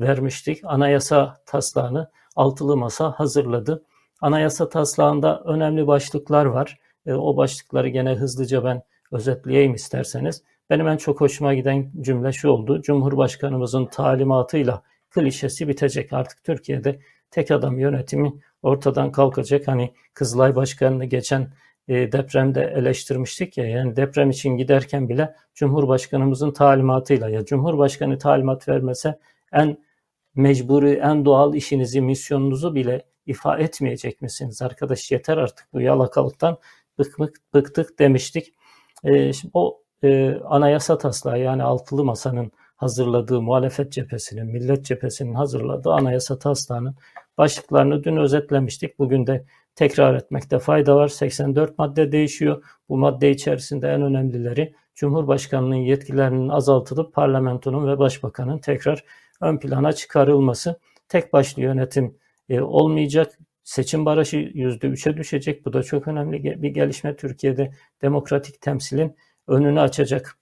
vermiştik. 0.00 0.60
Anayasa 0.64 1.36
taslağını 1.46 2.10
altılı 2.36 2.76
masa 2.76 3.10
hazırladı. 3.10 3.84
Anayasa 4.20 4.68
taslağında 4.68 5.42
önemli 5.44 5.86
başlıklar 5.86 6.44
var. 6.44 6.78
E, 7.06 7.12
o 7.14 7.36
başlıkları 7.36 7.88
gene 7.88 8.14
hızlıca 8.14 8.64
ben 8.64 8.82
özetleyeyim 9.12 9.74
isterseniz. 9.74 10.42
Benim 10.70 10.88
en 10.88 10.96
çok 10.96 11.20
hoşuma 11.20 11.54
giden 11.54 11.92
cümle 12.00 12.32
şu 12.32 12.48
oldu. 12.48 12.82
Cumhurbaşkanımızın 12.82 13.86
talimatıyla 13.86 14.82
klişesi 15.10 15.68
bitecek. 15.68 16.12
Artık 16.12 16.44
Türkiye'de 16.44 17.00
tek 17.30 17.50
adam 17.50 17.78
yönetimi 17.78 18.32
ortadan 18.62 19.12
kalkacak. 19.12 19.68
Hani 19.68 19.94
Kızılay 20.14 20.56
Başkanı'nı 20.56 21.04
geçen 21.04 21.48
e, 21.88 22.12
depremde 22.12 22.62
eleştirmiştik 22.76 23.58
ya 23.58 23.66
yani 23.66 23.96
deprem 23.96 24.30
için 24.30 24.56
giderken 24.56 25.08
bile 25.08 25.34
Cumhurbaşkanımızın 25.54 26.50
talimatıyla 26.50 27.28
ya 27.28 27.44
Cumhurbaşkanı 27.44 28.18
talimat 28.18 28.68
vermese 28.68 29.18
en 29.52 29.78
mecburi, 30.34 30.92
en 30.92 31.24
doğal 31.24 31.54
işinizi, 31.54 32.00
misyonunuzu 32.00 32.74
bile 32.74 33.02
ifa 33.26 33.58
etmeyecek 33.58 34.22
misiniz? 34.22 34.62
Arkadaş 34.62 35.10
yeter 35.10 35.36
artık 35.36 35.66
bu 35.72 35.80
yalakalıktan 35.80 36.58
bıktık, 36.98 37.36
bıktık 37.54 37.98
demiştik. 37.98 38.54
E, 39.04 39.32
şimdi 39.32 39.50
o 39.54 39.82
e, 40.02 40.34
anayasa 40.44 40.98
taslağı 40.98 41.40
yani 41.40 41.62
altılı 41.62 42.04
masanın 42.04 42.52
hazırladığı 42.76 43.42
muhalefet 43.42 43.92
cephesinin, 43.92 44.46
millet 44.46 44.84
cephesinin 44.84 45.34
hazırladığı 45.34 45.92
anayasa 45.92 46.38
taslağının 46.38 46.96
başlıklarını 47.38 48.04
dün 48.04 48.16
özetlemiştik. 48.16 48.98
Bugün 48.98 49.26
de 49.26 49.44
tekrar 49.74 50.14
etmekte 50.14 50.58
fayda 50.58 50.96
var. 50.96 51.08
84 51.08 51.78
madde 51.78 52.12
değişiyor. 52.12 52.64
Bu 52.88 52.96
madde 52.96 53.30
içerisinde 53.30 53.88
en 53.88 54.02
önemlileri 54.02 54.74
Cumhurbaşkanının 54.94 55.74
yetkilerinin 55.74 56.48
azaltılıp 56.48 57.14
parlamentonun 57.14 57.86
ve 57.86 57.98
başbakanın 57.98 58.58
tekrar 58.58 59.04
ön 59.40 59.58
plana 59.58 59.92
çıkarılması. 59.92 60.80
Tek 61.08 61.32
başlı 61.32 61.62
yönetim 61.62 62.18
e, 62.48 62.60
olmayacak. 62.60 63.38
Seçim 63.64 64.06
barajı 64.06 64.36
%3'e 64.36 65.16
düşecek. 65.16 65.66
Bu 65.66 65.72
da 65.72 65.82
çok 65.82 66.08
önemli 66.08 66.62
bir 66.62 66.68
gelişme. 66.68 67.16
Türkiye'de 67.16 67.72
demokratik 68.02 68.60
temsilin 68.60 69.16
önünü 69.46 69.80
açacak 69.80 70.38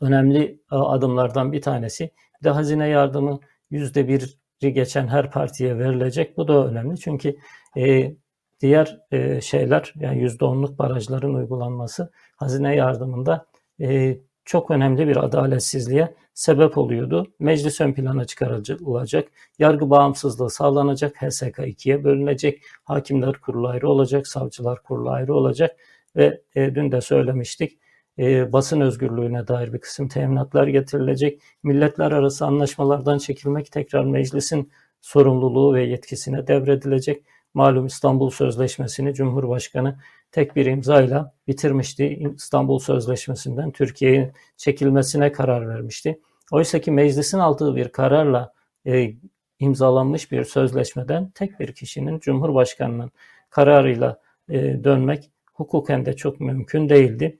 önemli 0.00 0.60
adımlardan 0.70 1.52
bir 1.52 1.62
tanesi. 1.62 2.10
Bir 2.40 2.44
de 2.44 2.50
hazine 2.50 2.88
yardımı 2.88 3.40
%1'i 3.70 4.41
geçen 4.70 5.08
her 5.08 5.30
partiye 5.30 5.78
verilecek. 5.78 6.36
Bu 6.36 6.48
da 6.48 6.66
önemli 6.66 6.98
çünkü 6.98 7.36
e, 7.76 8.14
diğer 8.60 9.00
e, 9.12 9.40
şeyler 9.40 9.92
yani 9.96 10.22
%10'luk 10.22 10.78
barajların 10.78 11.34
uygulanması 11.34 12.12
hazine 12.36 12.76
yardımında 12.76 13.46
e, 13.80 14.18
çok 14.44 14.70
önemli 14.70 15.08
bir 15.08 15.16
adaletsizliğe 15.16 16.14
sebep 16.34 16.78
oluyordu. 16.78 17.32
Meclis 17.38 17.80
ön 17.80 17.92
plana 17.92 18.24
çıkarılacak, 18.24 19.28
yargı 19.58 19.90
bağımsızlığı 19.90 20.50
sağlanacak, 20.50 21.22
HSK 21.22 21.58
ikiye 21.66 22.04
bölünecek, 22.04 22.62
hakimler 22.84 23.32
kurulu 23.32 23.68
ayrı 23.68 23.88
olacak, 23.88 24.26
savcılar 24.26 24.82
kurulu 24.82 25.10
ayrı 25.10 25.34
olacak 25.34 25.76
ve 26.16 26.40
e, 26.54 26.74
dün 26.74 26.92
de 26.92 27.00
söylemiştik 27.00 27.78
e, 28.18 28.52
basın 28.52 28.80
özgürlüğüne 28.80 29.48
dair 29.48 29.72
bir 29.72 29.78
kısım 29.78 30.08
teminatlar 30.08 30.66
getirilecek. 30.66 31.42
Milletler 31.62 32.12
arası 32.12 32.46
anlaşmalardan 32.46 33.18
çekilmek 33.18 33.72
tekrar 33.72 34.04
meclisin 34.04 34.72
sorumluluğu 35.00 35.74
ve 35.74 35.84
yetkisine 35.84 36.46
devredilecek. 36.46 37.24
Malum 37.54 37.86
İstanbul 37.86 38.30
Sözleşmesi'ni 38.30 39.14
Cumhurbaşkanı 39.14 39.98
tek 40.32 40.56
bir 40.56 40.66
imzayla 40.66 41.34
bitirmişti. 41.48 42.32
İstanbul 42.36 42.78
Sözleşmesi'nden 42.78 43.70
Türkiye'nin 43.70 44.32
çekilmesine 44.56 45.32
karar 45.32 45.68
vermişti. 45.68 46.20
Oysa 46.52 46.80
ki 46.80 46.90
meclisin 46.90 47.38
aldığı 47.38 47.76
bir 47.76 47.88
kararla 47.88 48.52
e, 48.86 49.14
imzalanmış 49.58 50.32
bir 50.32 50.44
sözleşmeden 50.44 51.30
tek 51.30 51.60
bir 51.60 51.72
kişinin 51.72 52.18
Cumhurbaşkanı'nın 52.18 53.10
kararıyla 53.50 54.20
e, 54.48 54.84
dönmek 54.84 55.30
hukuken 55.54 56.06
de 56.06 56.16
çok 56.16 56.40
mümkün 56.40 56.88
değildi. 56.88 57.38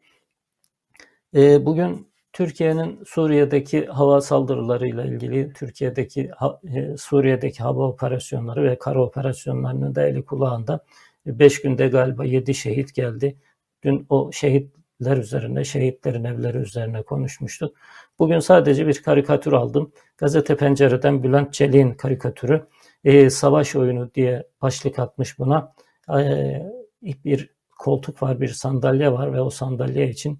E, 1.36 1.66
bugün 1.66 2.12
Türkiye'nin 2.32 3.04
Suriye'deki 3.06 3.86
hava 3.86 4.20
saldırılarıyla 4.20 5.04
ilgili 5.04 5.52
Türkiye'deki 5.52 6.30
e, 6.74 6.96
Suriye'deki 6.96 7.62
hava 7.62 7.88
operasyonları 7.88 8.64
ve 8.64 8.78
kara 8.78 9.02
operasyonlarının 9.02 9.94
da 9.94 10.06
eli 10.06 10.24
kulağında 10.24 10.84
5 11.26 11.62
günde 11.62 11.88
galiba 11.88 12.24
7 12.24 12.54
şehit 12.54 12.94
geldi. 12.94 13.36
Dün 13.82 14.06
o 14.08 14.32
şehitler 14.32 15.16
üzerine, 15.16 15.64
şehitlerin 15.64 16.24
evleri 16.24 16.58
üzerine 16.58 17.02
konuşmuştuk. 17.02 17.76
Bugün 18.18 18.38
sadece 18.38 18.86
bir 18.86 19.02
karikatür 19.02 19.52
aldım. 19.52 19.92
Gazete 20.18 20.56
Pencere'den 20.56 21.22
Bülent 21.22 21.54
Çelik'in 21.54 21.94
karikatürü. 21.94 22.66
E, 23.04 23.30
savaş 23.30 23.76
oyunu 23.76 24.14
diye 24.14 24.48
başlık 24.62 24.98
atmış 24.98 25.38
buna. 25.38 25.74
E, 26.18 26.62
bir 27.02 27.50
koltuk 27.78 28.22
var, 28.22 28.40
bir 28.40 28.48
sandalye 28.48 29.12
var 29.12 29.32
ve 29.32 29.40
o 29.40 29.50
sandalye 29.50 30.08
için 30.08 30.32
e, 30.32 30.38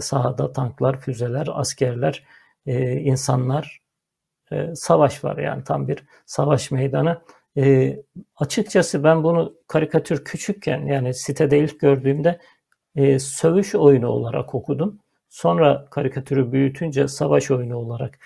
sahada 0.00 0.52
tanklar, 0.52 1.00
füzeler, 1.00 1.48
askerler, 1.50 2.24
e, 2.66 2.92
insanlar, 2.92 3.80
e, 4.52 4.74
savaş 4.74 5.24
var 5.24 5.38
yani 5.38 5.64
tam 5.64 5.88
bir 5.88 6.04
savaş 6.26 6.70
meydanı. 6.70 7.22
E, 7.56 7.96
açıkçası 8.36 9.04
ben 9.04 9.24
bunu 9.24 9.54
karikatür 9.68 10.24
küçükken 10.24 10.86
yani 10.86 11.14
sitede 11.14 11.58
ilk 11.58 11.80
gördüğümde 11.80 12.40
sövüş 13.18 13.74
oyunu 13.74 14.08
olarak 14.08 14.54
okudum. 14.54 14.98
Sonra 15.28 15.86
karikatürü 15.90 16.52
büyütünce 16.52 17.08
savaş 17.08 17.50
oyunu 17.50 17.76
olarak 17.76 18.18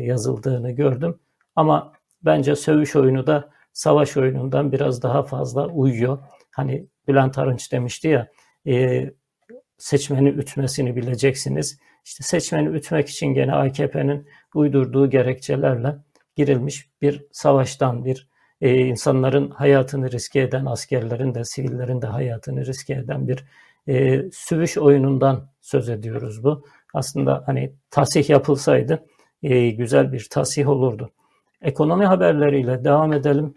yazıldığını 0.00 0.70
gördüm. 0.70 1.18
Ama 1.56 1.92
bence 2.22 2.56
sövüş 2.56 2.96
oyunu 2.96 3.26
da 3.26 3.50
savaş 3.72 4.16
oyunundan 4.16 4.72
biraz 4.72 5.02
daha 5.02 5.22
fazla 5.22 5.66
uyuyor. 5.66 6.18
Hani 6.50 6.86
Bülent 7.08 7.38
Arınç 7.38 7.72
demişti 7.72 8.08
ya 8.08 8.28
seçmeni 9.78 10.28
ütmesini 10.28 10.96
bileceksiniz. 10.96 11.78
İşte 12.04 12.24
seçmeni 12.24 12.76
ütmek 12.76 13.08
için 13.08 13.26
gene 13.26 13.52
AKP'nin 13.52 14.28
uydurduğu 14.54 15.10
gerekçelerle 15.10 15.96
girilmiş 16.36 16.90
bir 17.02 17.24
savaştan, 17.32 18.04
bir 18.04 18.28
e, 18.60 18.76
insanların 18.76 19.50
hayatını 19.50 20.10
riske 20.10 20.40
eden, 20.40 20.64
askerlerin 20.66 21.34
de 21.34 21.44
sivillerin 21.44 22.02
de 22.02 22.06
hayatını 22.06 22.66
riske 22.66 22.94
eden 22.94 23.28
bir 23.28 23.44
e, 23.88 24.22
süvüş 24.32 24.78
oyunundan 24.78 25.48
söz 25.60 25.88
ediyoruz 25.88 26.44
bu. 26.44 26.64
Aslında 26.94 27.42
hani 27.46 27.72
tasih 27.90 28.30
yapılsaydı 28.30 29.06
e, 29.42 29.70
güzel 29.70 30.12
bir 30.12 30.26
tasih 30.30 30.68
olurdu. 30.68 31.10
Ekonomi 31.62 32.04
haberleriyle 32.04 32.84
devam 32.84 33.12
edelim. 33.12 33.54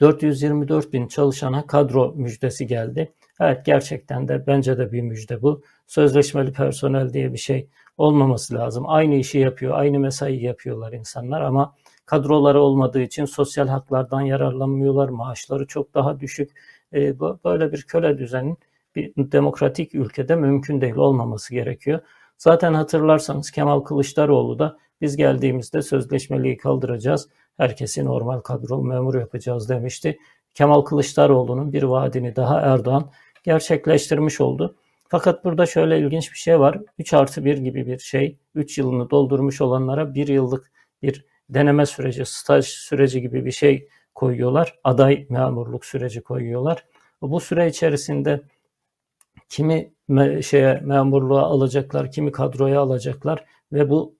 424 0.00 0.92
bin 0.92 1.06
çalışana 1.08 1.66
kadro 1.66 2.12
müjdesi 2.16 2.66
geldi. 2.66 3.12
Evet 3.40 3.66
gerçekten 3.66 4.28
de 4.28 4.46
bence 4.46 4.78
de 4.78 4.92
bir 4.92 5.00
müjde 5.00 5.42
bu. 5.42 5.62
Sözleşmeli 5.86 6.52
personel 6.52 7.12
diye 7.12 7.32
bir 7.32 7.38
şey 7.38 7.68
olmaması 7.98 8.54
lazım. 8.54 8.84
Aynı 8.86 9.14
işi 9.14 9.38
yapıyor, 9.38 9.78
aynı 9.78 9.98
mesai 9.98 10.42
yapıyorlar 10.42 10.92
insanlar 10.92 11.40
ama 11.40 11.74
kadroları 12.06 12.60
olmadığı 12.60 13.00
için 13.00 13.24
sosyal 13.24 13.68
haklardan 13.68 14.20
yararlanmıyorlar. 14.20 15.08
Maaşları 15.08 15.66
çok 15.66 15.94
daha 15.94 16.20
düşük. 16.20 16.50
E, 16.94 17.20
böyle 17.20 17.72
bir 17.72 17.82
köle 17.82 18.18
düzenin 18.18 18.58
bir 18.96 19.12
demokratik 19.16 19.94
ülkede 19.94 20.36
mümkün 20.36 20.80
değil 20.80 20.96
olmaması 20.96 21.54
gerekiyor. 21.54 22.00
Zaten 22.38 22.74
hatırlarsanız 22.74 23.50
Kemal 23.50 23.80
Kılıçdaroğlu 23.80 24.58
da 24.58 24.78
biz 25.00 25.16
geldiğimizde 25.16 25.82
sözleşmeliği 25.82 26.56
kaldıracağız. 26.56 27.28
Herkesi 27.58 28.04
normal 28.04 28.40
kadro 28.40 28.82
memur 28.82 29.14
yapacağız 29.14 29.68
demişti. 29.68 30.18
Kemal 30.54 30.80
Kılıçdaroğlu'nun 30.80 31.72
bir 31.72 31.82
vaadini 31.82 32.36
daha 32.36 32.60
Erdoğan 32.60 33.10
gerçekleştirmiş 33.44 34.40
oldu. 34.40 34.76
Fakat 35.08 35.44
burada 35.44 35.66
şöyle 35.66 35.98
ilginç 35.98 36.32
bir 36.32 36.38
şey 36.38 36.60
var. 36.60 36.78
3 36.98 37.14
artı 37.14 37.44
1 37.44 37.58
gibi 37.58 37.86
bir 37.86 37.98
şey. 37.98 38.36
3 38.54 38.78
yılını 38.78 39.10
doldurmuş 39.10 39.60
olanlara 39.60 40.14
1 40.14 40.28
yıllık 40.28 40.72
bir 41.02 41.24
deneme 41.50 41.86
süreci, 41.86 42.24
staj 42.26 42.66
süreci 42.66 43.20
gibi 43.20 43.44
bir 43.44 43.52
şey 43.52 43.88
koyuyorlar. 44.14 44.78
Aday 44.84 45.26
memurluk 45.30 45.84
süreci 45.84 46.20
koyuyorlar. 46.20 46.84
Bu 47.22 47.40
süre 47.40 47.68
içerisinde 47.68 48.40
kimi 49.48 49.92
me 50.08 50.42
şeye 50.42 50.80
memurluğa 50.84 51.42
alacaklar, 51.42 52.12
kimi 52.12 52.32
kadroya 52.32 52.80
alacaklar 52.80 53.44
ve 53.72 53.90
bu 53.90 54.17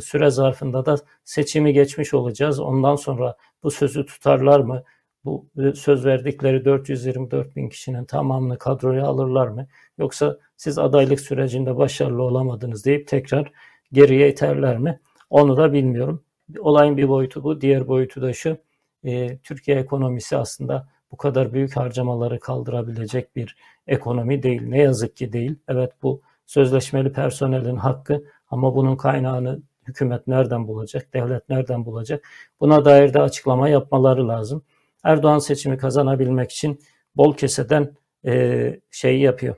süre 0.00 0.30
zarfında 0.30 0.86
da 0.86 0.96
seçimi 1.24 1.72
geçmiş 1.72 2.14
olacağız. 2.14 2.60
Ondan 2.60 2.96
sonra 2.96 3.36
bu 3.62 3.70
sözü 3.70 4.06
tutarlar 4.06 4.60
mı? 4.60 4.82
Bu 5.24 5.46
e, 5.58 5.72
söz 5.72 6.04
verdikleri 6.04 6.64
424 6.64 7.56
bin 7.56 7.68
kişinin 7.68 8.04
tamamını 8.04 8.58
kadroya 8.58 9.06
alırlar 9.06 9.48
mı? 9.48 9.66
Yoksa 9.98 10.38
siz 10.56 10.78
adaylık 10.78 11.20
sürecinde 11.20 11.76
başarılı 11.76 12.22
olamadınız 12.22 12.84
deyip 12.84 13.08
tekrar 13.08 13.52
geriye 13.92 14.28
iterler 14.30 14.78
mi? 14.78 15.00
Onu 15.30 15.56
da 15.56 15.72
bilmiyorum. 15.72 16.22
Olayın 16.58 16.96
bir 16.96 17.08
boyutu 17.08 17.44
bu. 17.44 17.60
Diğer 17.60 17.88
boyutu 17.88 18.22
da 18.22 18.32
şu. 18.32 18.58
E, 19.04 19.38
Türkiye 19.38 19.78
ekonomisi 19.78 20.36
aslında 20.36 20.88
bu 21.12 21.16
kadar 21.16 21.52
büyük 21.52 21.76
harcamaları 21.76 22.40
kaldırabilecek 22.40 23.36
bir 23.36 23.56
ekonomi 23.86 24.42
değil. 24.42 24.62
Ne 24.62 24.78
yazık 24.78 25.16
ki 25.16 25.32
değil. 25.32 25.54
Evet 25.68 25.92
bu 26.02 26.20
sözleşmeli 26.46 27.12
personelin 27.12 27.76
hakkı 27.76 28.24
ama 28.50 28.76
bunun 28.76 28.96
kaynağını 28.96 29.62
hükümet 29.88 30.26
nereden 30.26 30.68
bulacak, 30.68 31.14
devlet 31.14 31.48
nereden 31.48 31.84
bulacak? 31.84 32.28
Buna 32.60 32.84
dair 32.84 33.14
de 33.14 33.20
açıklama 33.20 33.68
yapmaları 33.68 34.28
lazım. 34.28 34.62
Erdoğan 35.04 35.38
seçimi 35.38 35.78
kazanabilmek 35.78 36.52
için 36.52 36.80
bol 37.16 37.34
keseden 37.34 37.96
e, 38.26 38.80
şey 38.90 39.20
yapıyor, 39.20 39.56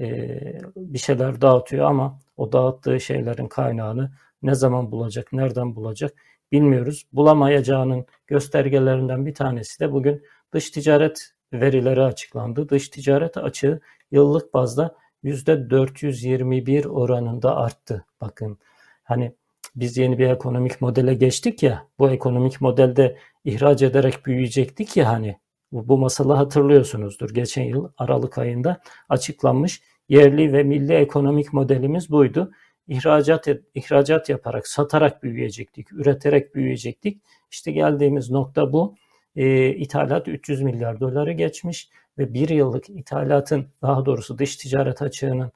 e, 0.00 0.38
bir 0.76 0.98
şeyler 0.98 1.40
dağıtıyor 1.40 1.86
ama 1.86 2.18
o 2.36 2.52
dağıttığı 2.52 3.00
şeylerin 3.00 3.48
kaynağını 3.48 4.10
ne 4.42 4.54
zaman 4.54 4.92
bulacak, 4.92 5.32
nereden 5.32 5.76
bulacak 5.76 6.12
bilmiyoruz. 6.52 7.06
Bulamayacağının 7.12 8.06
göstergelerinden 8.26 9.26
bir 9.26 9.34
tanesi 9.34 9.80
de 9.80 9.92
bugün 9.92 10.22
dış 10.54 10.70
ticaret 10.70 11.30
verileri 11.52 12.02
açıklandı. 12.02 12.68
Dış 12.68 12.88
ticaret 12.88 13.36
açığı 13.36 13.80
yıllık 14.10 14.54
bazda 14.54 14.96
%421 15.26 16.86
oranında 16.88 17.56
arttı. 17.56 18.04
Bakın 18.20 18.58
hani 19.04 19.32
biz 19.76 19.96
yeni 19.96 20.18
bir 20.18 20.28
ekonomik 20.28 20.80
modele 20.80 21.14
geçtik 21.14 21.62
ya 21.62 21.86
bu 21.98 22.10
ekonomik 22.10 22.60
modelde 22.60 23.16
ihraç 23.44 23.82
ederek 23.82 24.26
büyüyecektik 24.26 24.96
ya 24.96 25.08
hani 25.08 25.36
bu 25.72 25.98
masalı 25.98 26.32
hatırlıyorsunuzdur. 26.32 27.34
Geçen 27.34 27.62
yıl 27.62 27.88
Aralık 27.98 28.38
ayında 28.38 28.80
açıklanmış 29.08 29.82
yerli 30.08 30.52
ve 30.52 30.62
milli 30.62 30.92
ekonomik 30.92 31.52
modelimiz 31.52 32.10
buydu. 32.10 32.52
İhracat, 32.88 33.48
ihracat 33.74 34.28
yaparak, 34.28 34.66
satarak 34.66 35.22
büyüyecektik, 35.22 35.92
üreterek 35.92 36.54
büyüyecektik. 36.54 37.22
İşte 37.50 37.72
geldiğimiz 37.72 38.30
nokta 38.30 38.72
bu. 38.72 38.94
E, 39.36 39.68
ithalat 39.68 40.28
300 40.28 40.62
milyar 40.62 41.00
doları 41.00 41.32
geçmiş 41.32 41.90
ve 42.18 42.34
bir 42.34 42.48
yıllık 42.48 42.90
ithalatın 42.90 43.66
daha 43.82 44.06
doğrusu 44.06 44.38
dış 44.38 44.56
ticaret 44.56 45.02
açığının 45.02 45.52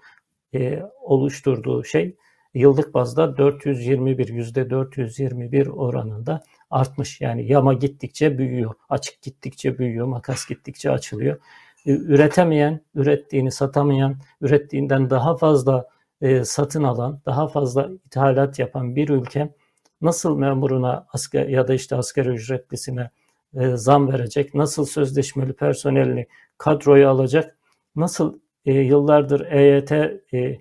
e, 0.55 0.83
oluşturduğu 1.03 1.85
şey 1.85 2.17
yıllık 2.55 2.95
bazda 2.95 3.37
421 3.37 4.29
yüzde 4.29 4.71
421 4.71 5.67
oranında 5.67 6.43
artmış. 6.71 7.21
Yani 7.21 7.47
yama 7.47 7.75
gittikçe 7.75 8.39
büyüyor, 8.39 8.75
açık 8.89 9.23
gittikçe 9.23 9.79
büyüyor, 9.79 10.07
makas 10.07 10.47
gittikçe 10.47 10.91
açılıyor. 10.91 11.41
E, 11.87 11.93
üretemeyen, 11.93 12.81
ürettiğini 12.95 13.53
satamayan, 13.53 14.17
ürettiğinden 14.41 15.11
daha 15.11 15.37
fazla 15.37 15.89
e, 16.21 16.45
satın 16.45 16.83
alan, 16.83 17.21
daha 17.27 17.49
fazla 17.49 17.91
ithalat 18.07 18.59
yapan 18.59 18.97
bir 18.97 19.09
ülke 19.09 19.55
nasıl 20.01 20.39
memuruna 20.39 21.07
asker 21.13 21.49
ya 21.49 21.69
da 21.69 21.75
işte 21.75 21.97
asgari 21.97 22.29
ücretlisine 22.29 23.11
e, 23.55 23.77
zam 23.77 24.13
verecek, 24.13 24.55
nasıl 24.55 24.87
sözleşmeli 24.87 25.53
personelini 25.53 26.27
kadroya 26.59 27.11
alacak, 27.11 27.59
nasıl 27.97 28.39
e, 28.65 28.73
yıllardır 28.73 29.41
EYT 29.53 29.93
e, 30.35 30.61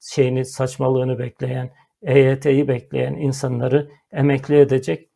şeyini 0.00 0.44
saçmalığını 0.44 1.18
bekleyen, 1.18 1.70
EYT'yi 2.02 2.68
bekleyen 2.68 3.14
insanları 3.14 3.90
emekli 4.12 4.58
edecek. 4.58 5.08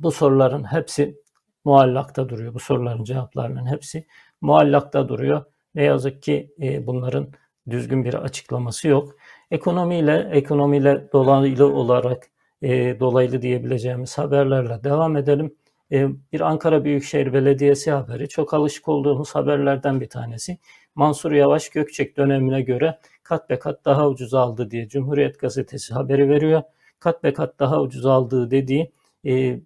Bu 0.00 0.10
soruların 0.10 0.64
hepsi 0.72 1.20
muallakta 1.64 2.28
duruyor. 2.28 2.54
Bu 2.54 2.58
soruların 2.58 3.04
cevaplarının 3.04 3.66
hepsi 3.66 4.06
muallakta 4.40 5.08
duruyor. 5.08 5.44
Ne 5.74 5.82
yazık 5.84 6.22
ki 6.22 6.54
e, 6.62 6.86
bunların 6.86 7.28
düzgün 7.70 8.04
bir 8.04 8.14
açıklaması 8.14 8.88
yok. 8.88 9.16
Ekonomiyle, 9.50 10.28
ekonomiyle 10.32 11.12
dolaylı 11.12 11.74
olarak 11.74 12.26
e, 12.62 13.00
dolaylı 13.00 13.42
diyebileceğimiz 13.42 14.18
haberlerle 14.18 14.84
devam 14.84 15.16
edelim. 15.16 15.54
E, 15.92 16.08
bir 16.32 16.40
Ankara 16.40 16.84
Büyükşehir 16.84 17.32
Belediyesi 17.32 17.90
haberi 17.90 18.28
çok 18.28 18.54
alışık 18.54 18.88
olduğumuz 18.88 19.34
haberlerden 19.34 20.00
bir 20.00 20.08
tanesi. 20.08 20.58
Mansur 20.94 21.32
Yavaş 21.32 21.68
Gökçek 21.68 22.16
dönemine 22.16 22.62
göre 22.62 22.98
kat 23.22 23.50
be 23.50 23.58
kat 23.58 23.84
daha 23.84 24.08
ucuz 24.08 24.34
aldı 24.34 24.70
diye 24.70 24.88
Cumhuriyet 24.88 25.40
Gazetesi 25.40 25.94
haberi 25.94 26.28
veriyor. 26.28 26.62
Kat 26.98 27.24
be 27.24 27.32
kat 27.32 27.58
daha 27.58 27.80
ucuz 27.80 28.06
aldığı 28.06 28.50
dediği 28.50 28.92
e, 29.26 29.60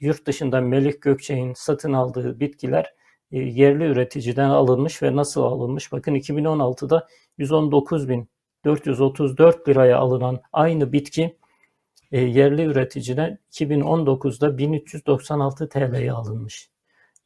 yurt 0.00 0.26
dışında 0.26 0.60
Melih 0.60 0.92
Gökçek'in 1.00 1.52
satın 1.54 1.92
aldığı 1.92 2.40
bitkiler 2.40 2.94
e, 3.32 3.38
yerli 3.38 3.84
üreticiden 3.84 4.50
alınmış 4.50 5.02
ve 5.02 5.16
nasıl 5.16 5.42
alınmış? 5.42 5.92
Bakın 5.92 6.14
2016'da 6.14 7.08
119.434 7.38 9.68
liraya 9.68 9.98
alınan 9.98 10.40
aynı 10.52 10.92
bitki 10.92 11.36
e, 12.12 12.20
yerli 12.20 12.62
üreticiden 12.62 13.38
2019'da 13.50 14.58
1396 14.58 15.68
TL'ye 15.68 16.12
alınmış. 16.12 16.70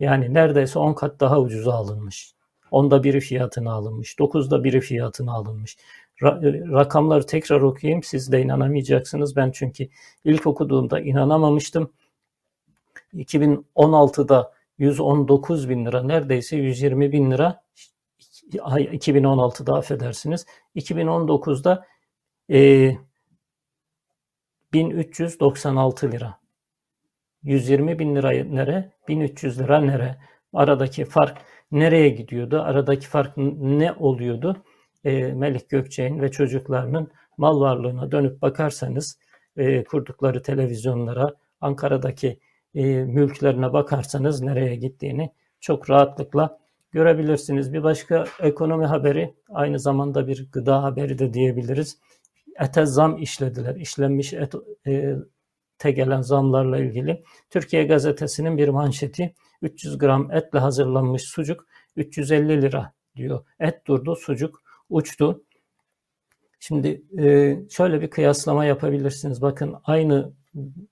Yani 0.00 0.34
neredeyse 0.34 0.78
10 0.78 0.94
kat 0.94 1.20
daha 1.20 1.40
ucuza 1.40 1.72
alınmış. 1.72 2.32
Onda 2.70 3.04
biri 3.04 3.20
fiyatına 3.20 3.72
alınmış. 3.72 4.18
Dokuzda 4.18 4.64
biri 4.64 4.80
fiyatına 4.80 5.32
alınmış. 5.32 5.76
Ra- 6.20 6.72
rakamları 6.72 7.26
tekrar 7.26 7.60
okuyayım. 7.60 8.02
Siz 8.02 8.32
de 8.32 8.42
inanamayacaksınız. 8.42 9.36
Ben 9.36 9.50
çünkü 9.50 9.88
ilk 10.24 10.46
okuduğumda 10.46 11.00
inanamamıştım. 11.00 11.92
2016'da 13.14 14.52
119 14.78 15.68
bin 15.68 15.86
lira 15.86 16.02
neredeyse 16.02 16.56
120 16.56 17.12
bin 17.12 17.30
lira 17.30 17.62
2016'da 18.52 19.74
affedersiniz. 19.74 20.46
2019'da 20.76 21.86
e, 22.50 22.92
1396 24.76 26.12
lira. 26.12 26.38
120 27.42 27.98
bin 27.98 28.16
lira 28.16 28.30
nere? 28.30 28.92
1300 29.08 29.60
lira 29.60 29.80
nere? 29.80 30.16
Aradaki 30.52 31.04
fark 31.04 31.38
nereye 31.72 32.08
gidiyordu? 32.08 32.60
Aradaki 32.60 33.06
fark 33.06 33.36
ne 33.36 33.92
oluyordu? 33.92 34.62
E, 35.04 35.32
Melik 35.32 35.68
Gökçek'in 35.70 36.20
ve 36.20 36.30
çocuklarının 36.30 37.10
mal 37.36 37.60
varlığına 37.60 38.12
dönüp 38.12 38.42
bakarsanız 38.42 39.18
e, 39.56 39.84
kurdukları 39.84 40.42
televizyonlara, 40.42 41.34
Ankara'daki 41.60 42.40
e, 42.74 42.84
mülklerine 43.04 43.72
bakarsanız 43.72 44.42
nereye 44.42 44.76
gittiğini 44.76 45.30
çok 45.60 45.90
rahatlıkla 45.90 46.58
görebilirsiniz. 46.90 47.72
Bir 47.72 47.82
başka 47.82 48.24
ekonomi 48.40 48.86
haberi 48.86 49.34
aynı 49.48 49.80
zamanda 49.80 50.26
bir 50.26 50.50
gıda 50.52 50.82
haberi 50.82 51.18
de 51.18 51.34
diyebiliriz. 51.34 51.98
Ete 52.60 52.86
zam 52.86 53.18
işlediler. 53.18 53.74
İşlenmiş 53.76 54.32
et, 54.32 54.54
e, 54.86 55.14
te 55.78 55.90
gelen 55.90 56.22
zamlarla 56.22 56.78
ilgili 56.78 57.24
Türkiye 57.50 57.84
Gazetesi'nin 57.84 58.58
bir 58.58 58.68
manşeti 58.68 59.34
300 59.62 59.98
gram 59.98 60.30
etle 60.30 60.58
hazırlanmış 60.58 61.22
sucuk 61.22 61.66
350 61.96 62.62
lira 62.62 62.92
diyor. 63.16 63.44
Et 63.60 63.86
durdu, 63.86 64.16
sucuk 64.16 64.62
uçtu. 64.90 65.44
Şimdi 66.60 67.02
e, 67.18 67.56
şöyle 67.70 68.00
bir 68.00 68.10
kıyaslama 68.10 68.64
yapabilirsiniz. 68.64 69.42
Bakın 69.42 69.74
aynı 69.84 70.32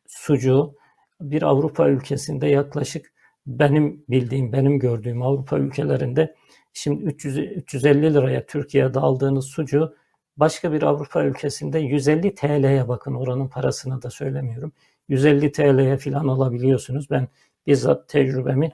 sucuğu 0.06 0.74
bir 1.20 1.42
Avrupa 1.42 1.88
ülkesinde 1.88 2.46
yaklaşık 2.46 3.12
benim 3.46 4.04
bildiğim, 4.08 4.52
benim 4.52 4.78
gördüğüm 4.78 5.22
Avrupa 5.22 5.58
ülkelerinde 5.58 6.34
şimdi 6.72 7.04
300, 7.04 7.38
350 7.38 8.14
liraya 8.14 8.46
Türkiye'de 8.46 9.00
aldığınız 9.00 9.44
sucuğu 9.44 9.96
başka 10.36 10.72
bir 10.72 10.82
Avrupa 10.82 11.24
ülkesinde 11.24 11.78
150 11.78 12.34
TL'ye 12.34 12.88
bakın 12.88 13.14
oranın 13.14 13.48
parasını 13.48 14.02
da 14.02 14.10
söylemiyorum. 14.10 14.72
150 15.08 15.52
TL'ye 15.52 15.98
falan 15.98 16.28
alabiliyorsunuz. 16.28 17.10
Ben 17.10 17.28
bizzat 17.66 18.08
tecrübemi 18.08 18.72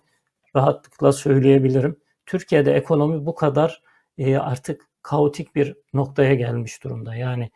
rahatlıkla 0.56 1.12
söyleyebilirim. 1.12 1.96
Türkiye'de 2.26 2.72
ekonomi 2.74 3.26
bu 3.26 3.34
kadar 3.34 3.82
e, 4.18 4.36
artık 4.36 4.88
kaotik 5.02 5.54
bir 5.54 5.76
noktaya 5.94 6.34
gelmiş 6.34 6.84
durumda. 6.84 7.14
Yani 7.14 7.50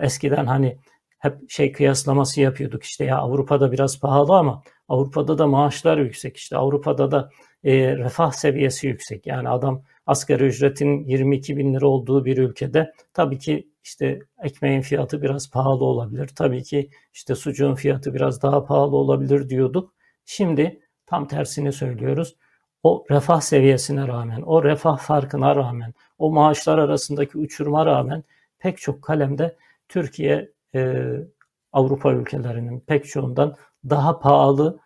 eskiden 0.00 0.46
hani 0.46 0.78
hep 1.18 1.50
şey 1.50 1.72
kıyaslaması 1.72 2.40
yapıyorduk 2.40 2.82
işte 2.82 3.04
ya 3.04 3.18
Avrupa'da 3.18 3.72
biraz 3.72 4.00
pahalı 4.00 4.36
ama 4.36 4.62
Avrupa'da 4.88 5.38
da 5.38 5.46
maaşlar 5.46 5.98
yüksek 5.98 6.36
işte 6.36 6.56
Avrupa'da 6.56 7.10
da 7.10 7.30
e, 7.64 7.96
refah 7.96 8.32
seviyesi 8.32 8.86
yüksek. 8.86 9.26
Yani 9.26 9.48
adam 9.48 9.82
asgari 10.06 10.44
ücretin 10.44 11.04
22 11.04 11.56
bin 11.56 11.74
lira 11.74 11.86
olduğu 11.86 12.24
bir 12.24 12.38
ülkede 12.38 12.92
tabii 13.12 13.38
ki 13.38 13.68
işte 13.84 14.20
ekmeğin 14.42 14.80
fiyatı 14.80 15.22
biraz 15.22 15.50
pahalı 15.50 15.84
olabilir. 15.84 16.30
Tabii 16.36 16.62
ki 16.62 16.90
işte 17.12 17.34
sucuğun 17.34 17.74
fiyatı 17.74 18.14
biraz 18.14 18.42
daha 18.42 18.64
pahalı 18.64 18.96
olabilir 18.96 19.48
diyorduk. 19.48 19.94
Şimdi 20.24 20.80
tam 21.06 21.28
tersini 21.28 21.72
söylüyoruz. 21.72 22.36
O 22.82 23.04
refah 23.10 23.40
seviyesine 23.40 24.08
rağmen, 24.08 24.42
o 24.42 24.64
refah 24.64 24.98
farkına 24.98 25.56
rağmen, 25.56 25.94
o 26.18 26.30
maaşlar 26.30 26.78
arasındaki 26.78 27.38
uçuruma 27.38 27.86
rağmen 27.86 28.24
pek 28.58 28.78
çok 28.78 29.02
kalemde 29.02 29.56
Türkiye 29.88 30.50
e, 30.74 31.02
Avrupa 31.72 32.12
ülkelerinin 32.12 32.80
pek 32.80 33.06
çoğundan 33.06 33.56
daha 33.90 34.18
pahalı 34.18 34.78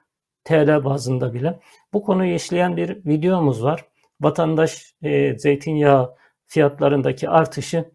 TL 0.45 0.85
bazında 0.85 1.35
bile. 1.35 1.61
Bu 1.93 2.03
konuyu 2.03 2.35
işleyen 2.35 2.77
bir 2.77 3.07
videomuz 3.07 3.65
var. 3.65 3.85
Vatandaş 4.21 4.95
e, 5.03 5.39
zeytinyağı 5.39 6.15
fiyatlarındaki 6.47 7.29
artışı 7.29 7.91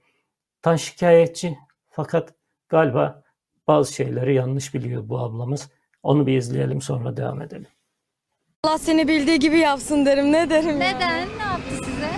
tan 0.61 0.75
şikayetçi 0.75 1.57
fakat 1.89 2.33
galiba 2.69 3.23
bazı 3.67 3.93
şeyleri 3.93 4.33
yanlış 4.33 4.73
biliyor 4.73 5.09
bu 5.09 5.19
ablamız. 5.19 5.69
Onu 6.03 6.27
bir 6.27 6.37
izleyelim 6.37 6.81
sonra 6.81 7.17
devam 7.17 7.41
edelim. 7.41 7.67
Allah 8.63 8.77
seni 8.77 9.07
bildiği 9.07 9.39
gibi 9.39 9.57
yapsın 9.57 10.05
derim. 10.05 10.31
Ne 10.31 10.49
derim 10.49 10.81
ya? 10.81 10.91
Neden? 10.91 11.27
Ne 11.37 11.43
yaptı 11.43 11.75
size? 11.85 12.09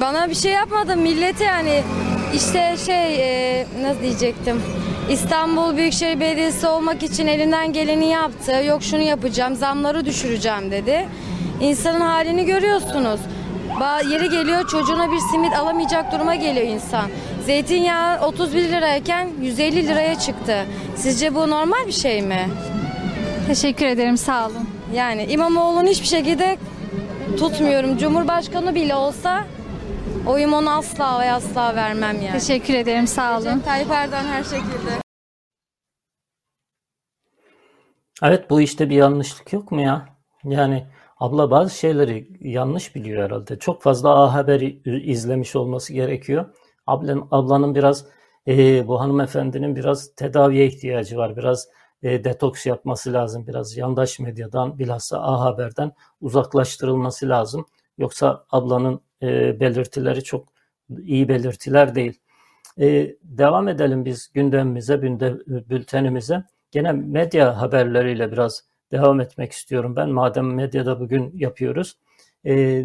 Bana 0.00 0.30
bir 0.30 0.34
şey 0.34 0.52
yapmadı. 0.52 0.96
Millete 0.96 1.44
yani 1.44 1.82
işte 2.34 2.76
şey 2.86 3.14
e, 3.60 3.66
nasıl 3.82 4.02
diyecektim. 4.02 4.62
İstanbul 5.10 5.76
Büyükşehir 5.76 6.20
Belediyesi 6.20 6.66
olmak 6.66 7.02
için 7.02 7.26
elinden 7.26 7.72
geleni 7.72 8.06
yaptı. 8.06 8.52
Yok 8.66 8.82
şunu 8.82 9.02
yapacağım, 9.02 9.54
zamları 9.54 10.04
düşüreceğim 10.04 10.70
dedi. 10.70 11.08
İnsanın 11.60 12.00
halini 12.00 12.44
görüyorsunuz. 12.44 13.20
Yeri 14.10 14.30
geliyor 14.30 14.68
çocuğuna 14.68 15.12
bir 15.12 15.18
simit 15.18 15.56
alamayacak 15.56 16.12
duruma 16.12 16.34
geliyor 16.34 16.66
insan. 16.66 17.10
Zeytinyağı 17.46 18.26
31 18.26 18.62
lirayken 18.62 19.30
150 19.40 19.88
liraya 19.88 20.18
çıktı. 20.18 20.66
Sizce 20.96 21.34
bu 21.34 21.50
normal 21.50 21.86
bir 21.86 21.92
şey 21.92 22.22
mi? 22.22 22.48
Teşekkür 23.46 23.86
ederim 23.86 24.16
sağ 24.16 24.46
olun. 24.46 24.68
Yani 24.94 25.24
İmamoğlu'nu 25.24 25.88
hiçbir 25.88 26.06
şekilde 26.06 26.58
tutmuyorum. 27.38 27.98
Cumhurbaşkanı 27.98 28.74
bile 28.74 28.94
olsa 28.94 29.44
oyum 30.26 30.52
ona 30.52 30.76
asla 30.76 31.20
ve 31.20 31.32
asla 31.32 31.76
vermem 31.76 32.22
yani. 32.22 32.38
Teşekkür 32.38 32.74
ederim 32.74 33.06
sağ 33.06 33.38
olun. 33.38 33.60
Tayyip 33.60 33.90
Erdoğan 33.90 34.24
her 34.24 34.44
şekilde. 34.44 35.04
Evet 38.22 38.50
bu 38.50 38.60
işte 38.60 38.90
bir 38.90 38.96
yanlışlık 38.96 39.52
yok 39.52 39.72
mu 39.72 39.80
ya? 39.80 40.08
Yani 40.44 40.86
abla 41.16 41.50
bazı 41.50 41.78
şeyleri 41.78 42.28
yanlış 42.40 42.94
biliyor 42.94 43.24
herhalde. 43.24 43.58
Çok 43.58 43.82
fazla 43.82 44.22
A 44.22 44.34
Haber'i 44.34 44.80
izlemiş 45.02 45.56
olması 45.56 45.92
gerekiyor. 45.92 46.44
Ablan, 46.86 47.28
ablanın 47.30 47.74
biraz 47.74 48.06
e, 48.48 48.86
bu 48.88 49.00
hanımefendinin 49.00 49.76
biraz 49.76 50.14
tedaviye 50.14 50.66
ihtiyacı 50.66 51.16
var. 51.16 51.36
Biraz 51.36 51.68
e, 52.02 52.24
detoks 52.24 52.66
yapması 52.66 53.12
lazım. 53.12 53.46
Biraz 53.46 53.76
yandaş 53.76 54.18
medyadan 54.18 54.78
bilhassa 54.78 55.22
A 55.22 55.40
Haber'den 55.40 55.92
uzaklaştırılması 56.20 57.28
lazım. 57.28 57.66
Yoksa 57.98 58.44
ablanın 58.50 59.00
e, 59.22 59.60
belirtileri 59.60 60.24
çok 60.24 60.48
iyi 60.98 61.28
belirtiler 61.28 61.94
değil. 61.94 62.20
E, 62.80 63.16
devam 63.22 63.68
edelim 63.68 64.04
biz 64.04 64.30
gündemimize, 64.34 65.02
bültenimize. 65.70 66.44
Gene 66.70 66.92
medya 66.92 67.60
haberleriyle 67.60 68.32
biraz 68.32 68.64
devam 68.94 69.20
etmek 69.20 69.52
istiyorum 69.52 69.96
ben. 69.96 70.10
Madem 70.10 70.54
medyada 70.54 71.00
bugün 71.00 71.32
yapıyoruz. 71.34 71.98
E, 72.46 72.84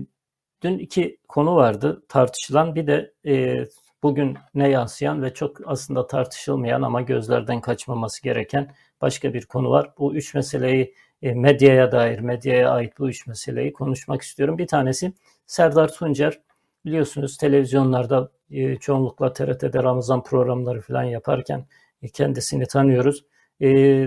dün 0.62 0.78
iki 0.78 1.18
konu 1.28 1.56
vardı 1.56 2.04
tartışılan. 2.10 2.76
Bir 2.76 2.88
de 2.88 3.14
e, 3.26 3.66
bugün 4.04 4.38
ne 4.56 4.70
yansıyan 4.70 5.24
ve 5.24 5.34
çok 5.34 5.58
aslında 5.66 6.08
tartışılmayan 6.08 6.82
ama 6.82 7.02
gözlerden 7.02 7.62
kaçmaması 7.62 8.24
gereken 8.24 8.76
başka 9.02 9.34
bir 9.34 9.46
konu 9.46 9.70
var. 9.70 9.94
Bu 9.98 10.16
üç 10.16 10.34
meseleyi 10.34 10.96
e, 11.22 11.34
medyaya 11.34 11.92
dair, 11.92 12.20
medyaya 12.20 12.72
ait 12.72 13.00
bu 13.00 13.10
üç 13.10 13.28
meseleyi 13.28 13.74
konuşmak 13.74 14.22
istiyorum. 14.22 14.58
Bir 14.58 14.68
tanesi 14.68 15.14
Serdar 15.46 15.94
Tuncer. 15.94 16.40
Biliyorsunuz 16.86 17.38
televizyonlarda 17.38 18.32
e, 18.52 18.76
çoğunlukla 18.76 19.34
TRT'de 19.34 19.84
Ramazan 19.84 20.24
programları 20.24 20.82
falan 20.82 21.04
yaparken 21.04 21.66
e, 22.02 22.10
kendisini 22.10 22.66
tanıyoruz. 22.66 23.26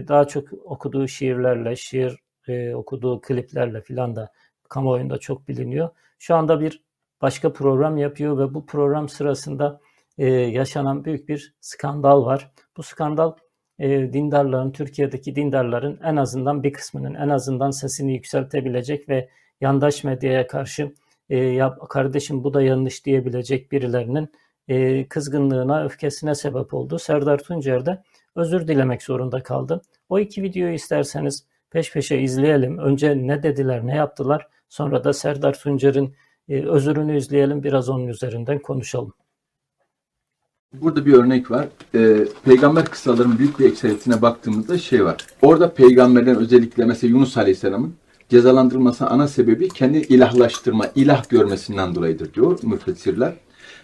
Daha 0.09 0.29
çok 0.29 0.53
okuduğu 0.65 1.09
şiirlerle, 1.09 1.77
şiir 1.77 2.19
okuduğu 2.75 3.21
kliplerle 3.21 3.81
falan 3.81 4.17
da 4.17 4.33
kamuoyunda 4.69 5.19
çok 5.19 5.49
biliniyor. 5.49 5.89
Şu 6.19 6.35
anda 6.35 6.61
bir 6.61 6.83
başka 7.23 7.53
program 7.53 7.97
yapıyor 7.97 8.39
ve 8.39 8.55
bu 8.55 8.67
program 8.67 9.09
sırasında 9.09 9.81
e, 10.19 10.27
yaşanan 10.29 11.05
büyük 11.05 11.29
bir 11.29 11.55
skandal 11.61 12.27
var. 12.27 12.51
Bu 12.77 12.83
skandal 12.83 13.33
e, 13.79 14.13
dindarların, 14.13 14.73
Türkiye'deki 14.73 15.37
dindarların 15.37 16.01
en 16.05 16.17
azından 16.17 16.63
bir 16.63 16.73
kısmının 16.73 17.15
en 17.15 17.29
azından 17.29 17.71
sesini 17.71 18.15
yükseltebilecek 18.15 19.09
ve 19.09 19.29
yandaş 19.61 20.05
medyaya 20.05 20.47
karşı 20.47 20.95
e, 21.31 21.37
ya 21.39 21.79
kardeşim 21.89 22.45
bu 22.45 22.55
da 22.55 22.63
yanlış 22.63 23.07
diyebilecek 23.07 23.73
birilerinin 23.73 24.33
e, 24.69 25.09
kızgınlığına, 25.09 25.85
öfkesine 25.85 26.35
sebep 26.35 26.75
oldu. 26.75 26.99
Serdar 26.99 27.39
Tuncer 27.39 27.87
de 27.87 28.03
özür 28.37 28.69
dilemek 28.69 29.03
zorunda 29.03 29.43
kaldı. 29.43 29.83
O 30.09 30.19
iki 30.19 30.43
videoyu 30.43 30.75
isterseniz 30.75 31.45
peş 31.71 31.93
peşe 31.93 32.19
izleyelim. 32.19 32.79
Önce 32.79 33.27
ne 33.27 33.43
dediler, 33.43 33.87
ne 33.87 33.95
yaptılar. 33.95 34.47
Sonra 34.69 35.05
da 35.05 35.13
Serdar 35.13 35.59
Tuncer'in 35.59 36.15
e, 36.49 36.67
özürünü 36.67 37.17
izleyelim. 37.17 37.63
Biraz 37.63 37.89
onun 37.89 38.09
üzerinden 38.09 38.59
konuşalım. 38.59 39.15
Burada 40.73 41.07
bir 41.07 41.13
örnek 41.13 41.51
var. 41.51 41.69
Ee, 41.95 42.27
peygamber 42.45 42.85
kıssalarının 42.85 43.39
büyük 43.39 43.59
bir 43.59 43.65
ekseriyetine 43.65 44.23
baktığımızda 44.23 44.79
şey 44.79 45.05
var. 45.05 45.27
Orada 45.43 45.75
peygamberlerin 45.75 46.39
özellikle 46.39 46.85
mesela 46.85 47.11
Yunus 47.11 47.37
Aleyhisselam'ın 47.37 47.95
cezalandırılmasının 48.29 49.11
ana 49.11 49.29
sebebi 49.29 49.69
kendi 49.69 49.99
ilahlaştırma, 49.99 50.87
ilah 50.95 51.29
görmesinden 51.29 51.95
dolayıdır 51.95 52.35
diyor 52.35 52.59
müfessirler. 52.63 53.35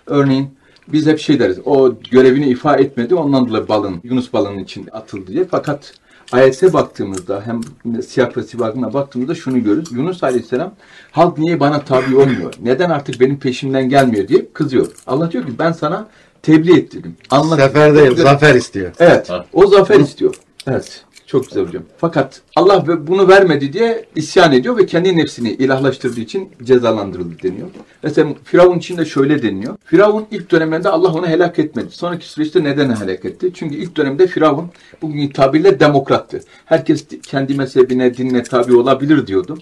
Örneğin 0.07 0.58
biz 0.93 1.07
hep 1.07 1.19
şey 1.19 1.41
deriz, 1.41 1.59
o 1.65 1.95
görevini 2.11 2.47
ifa 2.47 2.77
etmedi, 2.77 3.15
ondan 3.15 3.49
dolayı 3.49 3.69
balın, 3.69 4.01
Yunus 4.05 4.33
balının 4.33 4.59
için 4.59 4.89
atıldı 4.93 5.27
diye. 5.33 5.45
Fakat 5.51 5.93
ayete 6.33 6.73
baktığımızda 6.73 7.43
hem 7.45 7.61
siyah 8.03 8.37
ve 8.37 8.43
sivakına 8.43 8.93
baktığımızda 8.95 9.35
şunu 9.35 9.65
görürüz. 9.65 9.93
Yunus 9.93 10.25
Aleyhisselam 10.25 10.75
halk 11.11 11.39
niye 11.39 11.61
bana 11.61 11.81
tabi 11.81 12.17
olmuyor? 12.17 12.55
Neden 12.63 12.91
artık 12.91 13.21
benim 13.21 13.39
peşimden 13.39 13.89
gelmiyor 13.89 14.29
diye 14.29 14.47
kızıyor. 14.53 14.87
Allah 15.07 15.33
diyor 15.33 15.47
ki 15.47 15.53
ben 15.59 15.73
sana 15.73 16.09
tebliğ 16.43 16.79
ettirdim. 16.79 17.17
Anlat. 17.31 17.59
Sefer 17.59 17.95
değil, 17.95 18.17
zafer 18.17 18.55
istiyor. 18.55 18.93
Evet. 18.99 19.31
O 19.53 19.67
zafer 19.67 20.01
istiyor. 20.01 20.35
Evet. 20.67 21.05
Çok 21.29 21.49
güzel 21.49 21.67
hocam. 21.67 21.83
Fakat 21.99 22.43
Allah 22.57 23.07
bunu 23.07 23.29
vermedi 23.29 23.73
diye 23.73 24.05
isyan 24.17 24.53
ediyor 24.53 24.77
ve 24.77 24.87
kendi 24.87 25.17
nefsini 25.17 25.51
ilahlaştırdığı 25.51 26.21
için 26.21 26.51
cezalandırıldı 26.63 27.43
deniyor. 27.43 27.69
Mesela 28.03 28.35
Firavun 28.45 28.79
için 28.79 28.97
de 28.97 29.05
şöyle 29.05 29.43
deniyor. 29.43 29.77
Firavun 29.85 30.27
ilk 30.31 30.51
döneminde 30.51 30.89
Allah 30.89 31.13
onu 31.13 31.27
helak 31.27 31.59
etmedi. 31.59 31.91
Sonraki 31.91 32.29
süreçte 32.29 32.65
neden 32.65 32.97
helak 32.97 33.25
etti? 33.25 33.51
Çünkü 33.55 33.77
ilk 33.77 33.97
dönemde 33.97 34.27
Firavun 34.27 34.71
bugün 35.03 35.29
tabirle 35.29 35.81
demokrattı. 35.81 36.41
Herkes 36.65 37.07
kendi 37.23 37.55
mezhebine, 37.55 38.17
dinine 38.17 38.43
tabi 38.43 38.77
olabilir 38.77 39.27
diyordu. 39.27 39.59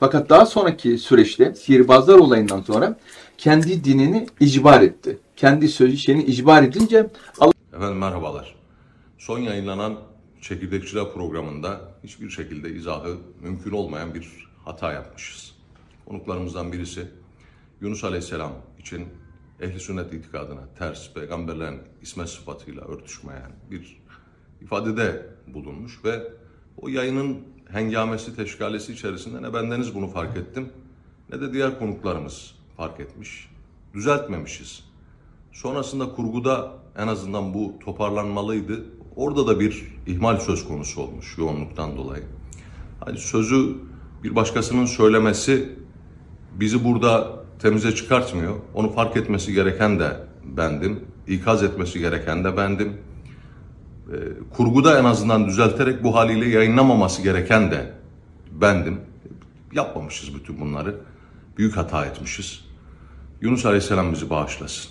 Fakat 0.00 0.30
daha 0.30 0.46
sonraki 0.46 0.98
süreçte 0.98 1.54
sihirbazlar 1.54 2.18
olayından 2.18 2.62
sonra 2.62 2.98
kendi 3.38 3.84
dinini 3.84 4.26
icbar 4.40 4.82
etti. 4.82 5.18
Kendi 5.36 5.68
sözü 5.68 5.96
şeyini 5.96 6.22
icbar 6.24 6.62
edince 6.62 7.06
Allah 7.40 7.52
Efendim 7.76 7.98
merhabalar. 7.98 8.54
Son 9.18 9.38
yayınlanan 9.38 9.94
Çekirdekçiler 10.40 11.12
programında 11.12 11.80
hiçbir 12.04 12.30
şekilde 12.30 12.70
izahı 12.70 13.16
mümkün 13.40 13.70
olmayan 13.70 14.14
bir 14.14 14.48
hata 14.64 14.92
yapmışız. 14.92 15.54
Konuklarımızdan 16.06 16.72
birisi 16.72 17.08
Yunus 17.80 18.04
Aleyhisselam 18.04 18.52
için 18.78 19.08
ehli 19.60 19.80
sünnet 19.80 20.12
itikadına 20.12 20.60
ters, 20.78 21.14
peygamberlerin 21.14 21.80
isme 22.02 22.26
sıfatıyla 22.26 22.82
örtüşmeyen 22.82 23.52
bir 23.70 24.02
ifadede 24.60 25.26
bulunmuş 25.46 26.04
ve 26.04 26.32
o 26.76 26.88
yayının 26.88 27.38
hengamesi, 27.70 28.36
teşkilalesi 28.36 28.92
içerisinde 28.92 29.42
ne 29.42 29.54
bendeniz 29.54 29.94
bunu 29.94 30.08
fark 30.08 30.36
ettim 30.36 30.68
ne 31.32 31.40
de 31.40 31.52
diğer 31.52 31.78
konuklarımız 31.78 32.54
fark 32.76 33.00
etmiş. 33.00 33.50
Düzeltmemişiz. 33.94 34.84
Sonrasında 35.52 36.12
kurguda 36.12 36.72
en 36.96 37.08
azından 37.08 37.54
bu 37.54 37.78
toparlanmalıydı. 37.84 38.84
Orada 39.18 39.46
da 39.46 39.60
bir 39.60 39.86
ihmal 40.06 40.36
söz 40.36 40.68
konusu 40.68 41.00
olmuş 41.00 41.38
yoğunluktan 41.38 41.96
dolayı. 41.96 42.22
Hani 43.00 43.18
sözü 43.18 43.76
bir 44.24 44.36
başkasının 44.36 44.84
söylemesi 44.84 45.72
bizi 46.54 46.84
burada 46.84 47.44
temize 47.58 47.94
çıkartmıyor. 47.94 48.54
Onu 48.74 48.92
fark 48.92 49.16
etmesi 49.16 49.52
gereken 49.52 49.98
de 49.98 50.16
bendim. 50.44 51.00
ikaz 51.28 51.62
etmesi 51.62 51.98
gereken 51.98 52.44
de 52.44 52.56
bendim. 52.56 52.92
E, 54.12 54.16
kurguda 54.56 54.98
en 54.98 55.04
azından 55.04 55.46
düzelterek 55.46 56.04
bu 56.04 56.14
haliyle 56.14 56.48
yayınlamaması 56.48 57.22
gereken 57.22 57.70
de 57.70 57.92
bendim. 58.52 59.00
Yapmamışız 59.72 60.34
bütün 60.34 60.60
bunları. 60.60 61.00
Büyük 61.56 61.76
hata 61.76 62.06
etmişiz. 62.06 62.64
Yunus 63.40 63.66
Aleyhisselam 63.66 64.12
bizi 64.12 64.30
bağışlasın. 64.30 64.90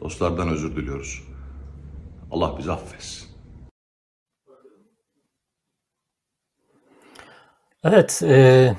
Dostlardan 0.00 0.48
özür 0.48 0.76
diliyoruz. 0.76 1.22
Allah 2.30 2.58
bizi 2.58 2.72
affetsin. 2.72 3.23
Evet, 7.84 8.22
e, 8.22 8.74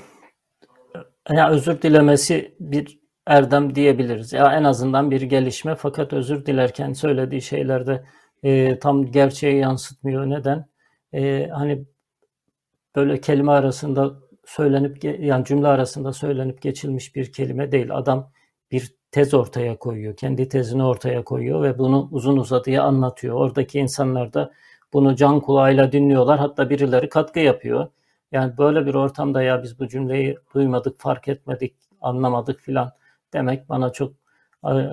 ya 1.29 1.49
özür 1.49 1.81
dilemesi 1.81 2.55
bir 2.59 2.99
erdem 3.27 3.75
diyebiliriz. 3.75 4.33
Ya 4.33 4.53
en 4.53 4.63
azından 4.63 5.11
bir 5.11 5.21
gelişme 5.21 5.75
fakat 5.75 6.13
özür 6.13 6.45
dilerken 6.45 6.93
söylediği 6.93 7.41
şeylerde 7.41 8.05
e, 8.43 8.79
tam 8.79 9.11
gerçeği 9.11 9.57
yansıtmıyor. 9.59 10.29
Neden? 10.29 10.65
E, 11.13 11.47
hani 11.47 11.85
böyle 12.95 13.21
kelime 13.21 13.51
arasında 13.51 14.13
söylenip 14.45 15.03
yani 15.03 15.45
cümle 15.45 15.67
arasında 15.67 16.13
söylenip 16.13 16.61
geçilmiş 16.61 17.15
bir 17.15 17.33
kelime 17.33 17.71
değil. 17.71 17.87
Adam 17.91 18.31
bir 18.71 18.95
tez 19.11 19.33
ortaya 19.33 19.79
koyuyor. 19.79 20.15
Kendi 20.17 20.49
tezini 20.49 20.83
ortaya 20.83 21.23
koyuyor 21.23 21.63
ve 21.63 21.77
bunu 21.79 22.09
uzun 22.11 22.37
uzadıya 22.37 22.83
anlatıyor. 22.83 23.35
Oradaki 23.35 23.79
insanlar 23.79 24.33
da 24.33 24.51
bunu 24.93 25.15
can 25.15 25.39
kulağıyla 25.41 25.91
dinliyorlar. 25.91 26.39
Hatta 26.39 26.69
birileri 26.69 27.09
katkı 27.09 27.39
yapıyor. 27.39 27.87
Yani 28.35 28.57
böyle 28.57 28.85
bir 28.85 28.93
ortamda 28.93 29.41
ya 29.41 29.63
biz 29.63 29.79
bu 29.79 29.87
cümleyi 29.87 30.37
duymadık, 30.53 30.99
fark 30.99 31.27
etmedik, 31.27 31.75
anlamadık 32.01 32.59
filan 32.59 32.91
demek 33.33 33.69
bana 33.69 33.91
çok 33.91 34.13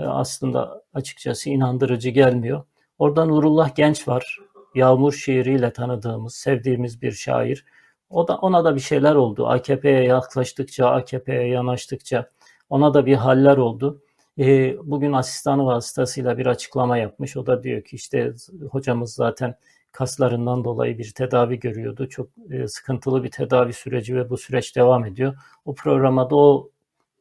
aslında 0.08 0.82
açıkçası 0.94 1.50
inandırıcı 1.50 2.10
gelmiyor. 2.10 2.64
Orada 2.98 3.24
Nurullah 3.24 3.74
Genç 3.74 4.08
var. 4.08 4.38
Yağmur 4.74 5.12
şiiriyle 5.12 5.72
tanıdığımız, 5.72 6.34
sevdiğimiz 6.34 7.02
bir 7.02 7.12
şair. 7.12 7.64
O 8.10 8.28
da 8.28 8.36
ona 8.36 8.64
da 8.64 8.74
bir 8.74 8.80
şeyler 8.80 9.14
oldu. 9.14 9.46
AKP'ye 9.46 10.02
yaklaştıkça, 10.04 10.88
AKP'ye 10.88 11.48
yanaştıkça 11.48 12.30
ona 12.70 12.94
da 12.94 13.06
bir 13.06 13.16
haller 13.16 13.56
oldu. 13.56 14.02
E, 14.38 14.76
bugün 14.82 15.12
asistanı 15.12 15.66
vasıtasıyla 15.66 16.38
bir 16.38 16.46
açıklama 16.46 16.96
yapmış. 16.96 17.36
O 17.36 17.46
da 17.46 17.62
diyor 17.62 17.82
ki 17.82 17.96
işte 17.96 18.34
hocamız 18.70 19.14
zaten 19.14 19.54
kaslarından 19.92 20.64
dolayı 20.64 20.98
bir 20.98 21.10
tedavi 21.10 21.60
görüyordu. 21.60 22.08
Çok 22.08 22.28
e, 22.50 22.68
sıkıntılı 22.68 23.24
bir 23.24 23.30
tedavi 23.30 23.72
süreci 23.72 24.16
ve 24.16 24.30
bu 24.30 24.36
süreç 24.36 24.76
devam 24.76 25.04
ediyor. 25.04 25.34
O 25.64 25.74
programa 25.74 26.30
da 26.30 26.36
o 26.36 26.70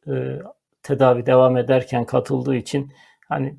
e, 0.08 0.40
tedavi 0.84 1.26
devam 1.26 1.58
ederken 1.58 2.06
katıldığı 2.06 2.56
için 2.56 2.92
hani 3.30 3.56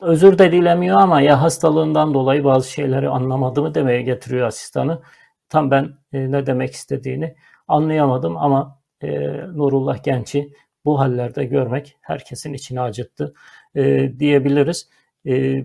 özür 0.00 0.38
de 0.38 0.52
dilemiyor 0.52 1.00
ama 1.00 1.20
ya 1.20 1.42
hastalığından 1.42 2.14
dolayı 2.14 2.44
bazı 2.44 2.70
şeyleri 2.70 3.08
anlamadı 3.08 3.62
mı 3.62 3.74
demeye 3.74 4.02
getiriyor 4.02 4.46
asistanı. 4.46 5.02
Tam 5.48 5.70
ben 5.70 5.92
e, 6.12 6.32
ne 6.32 6.46
demek 6.46 6.72
istediğini 6.72 7.34
anlayamadım 7.68 8.36
ama 8.36 8.78
e, 9.02 9.08
Nurullah 9.32 10.02
Genç'i 10.04 10.52
bu 10.84 11.00
hallerde 11.00 11.44
görmek 11.44 11.96
herkesin 12.00 12.52
içini 12.52 12.80
acıttı 12.80 13.34
e, 13.74 14.12
diyebiliriz. 14.18 14.88
E, 15.26 15.64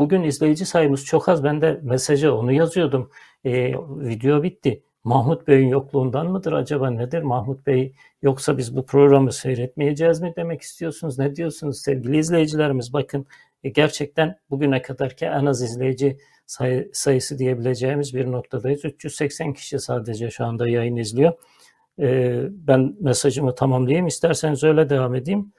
bugün 0.00 0.22
izleyici 0.22 0.66
sayımız 0.66 1.04
çok 1.04 1.28
az. 1.28 1.44
Ben 1.44 1.60
de 1.60 1.80
mesajı 1.82 2.34
onu 2.34 2.52
yazıyordum. 2.52 3.10
E, 3.44 3.72
video 3.78 4.42
bitti. 4.42 4.82
Mahmut 5.04 5.48
Bey'in 5.48 5.68
yokluğundan 5.68 6.26
mıdır 6.26 6.52
acaba 6.52 6.90
nedir? 6.90 7.22
Mahmut 7.22 7.66
Bey 7.66 7.94
yoksa 8.22 8.58
biz 8.58 8.76
bu 8.76 8.86
programı 8.86 9.32
seyretmeyeceğiz 9.32 10.20
mi 10.20 10.32
demek 10.36 10.62
istiyorsunuz? 10.62 11.18
Ne 11.18 11.36
diyorsunuz 11.36 11.82
sevgili 11.82 12.18
izleyicilerimiz? 12.18 12.92
Bakın 12.92 13.26
e, 13.64 13.68
gerçekten 13.68 14.38
bugüne 14.50 14.82
kadarki 14.82 15.26
en 15.26 15.46
az 15.46 15.62
izleyici 15.62 16.18
sayı, 16.46 16.90
sayısı 16.92 17.38
diyebileceğimiz 17.38 18.14
bir 18.14 18.32
noktadayız. 18.32 18.84
380 18.84 19.52
kişi 19.52 19.78
sadece 19.78 20.30
şu 20.30 20.44
anda 20.44 20.68
yayın 20.68 20.96
izliyor. 20.96 21.32
E, 21.98 22.38
ben 22.50 22.96
mesajımı 23.00 23.54
tamamlayayım. 23.54 24.06
İsterseniz 24.06 24.64
öyle 24.64 24.90
devam 24.90 25.14
edeyim. 25.14 25.52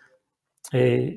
E, 0.74 1.10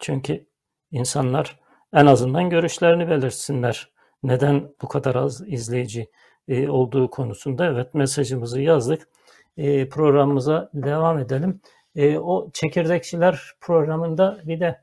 çünkü 0.00 0.46
insanlar 0.92 1.59
en 1.94 2.06
azından 2.06 2.50
görüşlerini 2.50 3.08
belirtsinler. 3.08 3.90
Neden 4.22 4.68
bu 4.82 4.88
kadar 4.88 5.14
az 5.14 5.42
izleyici 5.48 6.10
e, 6.48 6.68
olduğu 6.68 7.10
konusunda 7.10 7.66
evet 7.66 7.94
mesajımızı 7.94 8.60
yazdık. 8.60 9.08
E, 9.56 9.88
programımıza 9.88 10.70
devam 10.74 11.18
edelim. 11.18 11.60
E, 11.96 12.18
o 12.18 12.50
çekirdekçiler 12.52 13.52
programında 13.60 14.40
bir 14.44 14.60
de 14.60 14.80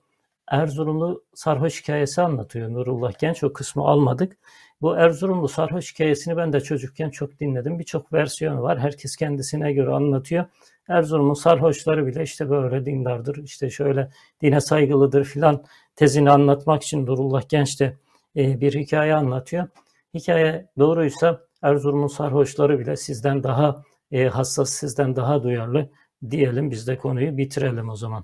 Erzurumlu 0.47 1.23
sarhoş 1.33 1.81
hikayesi 1.81 2.21
anlatıyor 2.21 2.69
Nurullah 2.73 3.19
Genç. 3.19 3.43
O 3.43 3.53
kısmı 3.53 3.83
almadık. 3.83 4.37
Bu 4.81 4.97
Erzurumlu 4.97 5.47
sarhoş 5.47 5.93
hikayesini 5.93 6.37
ben 6.37 6.53
de 6.53 6.61
çocukken 6.61 7.09
çok 7.09 7.39
dinledim. 7.39 7.79
Birçok 7.79 8.13
versiyonu 8.13 8.61
var. 8.61 8.79
Herkes 8.79 9.15
kendisine 9.15 9.73
göre 9.73 9.91
anlatıyor. 9.91 10.45
Erzurum'un 10.89 11.34
sarhoşları 11.34 12.08
bile 12.08 12.23
işte 12.23 12.50
böyle 12.50 12.86
dindardır, 12.86 13.43
işte 13.43 13.69
şöyle 13.69 14.10
dine 14.41 14.62
saygılıdır 14.62 15.23
filan 15.23 15.63
tezini 15.95 16.32
anlatmak 16.32 16.84
için 16.84 17.06
Nurullah 17.06 17.50
Genç 17.50 17.80
de 17.80 17.97
e, 18.36 18.62
bir 18.62 18.73
hikaye 18.73 19.15
anlatıyor. 19.15 19.67
Hikaye 20.13 20.69
doğruysa 20.78 21.41
Erzurum'un 21.62 22.08
sarhoşları 22.08 22.80
bile 22.80 22.97
sizden 22.97 23.43
daha 23.43 23.84
e, 24.12 24.28
hassas, 24.28 24.69
sizden 24.69 25.15
daha 25.15 25.43
duyarlı 25.43 25.89
diyelim. 26.30 26.71
Biz 26.71 26.88
de 26.88 26.97
konuyu 26.97 27.38
bitirelim 27.38 27.89
o 27.89 27.95
zaman. 27.95 28.23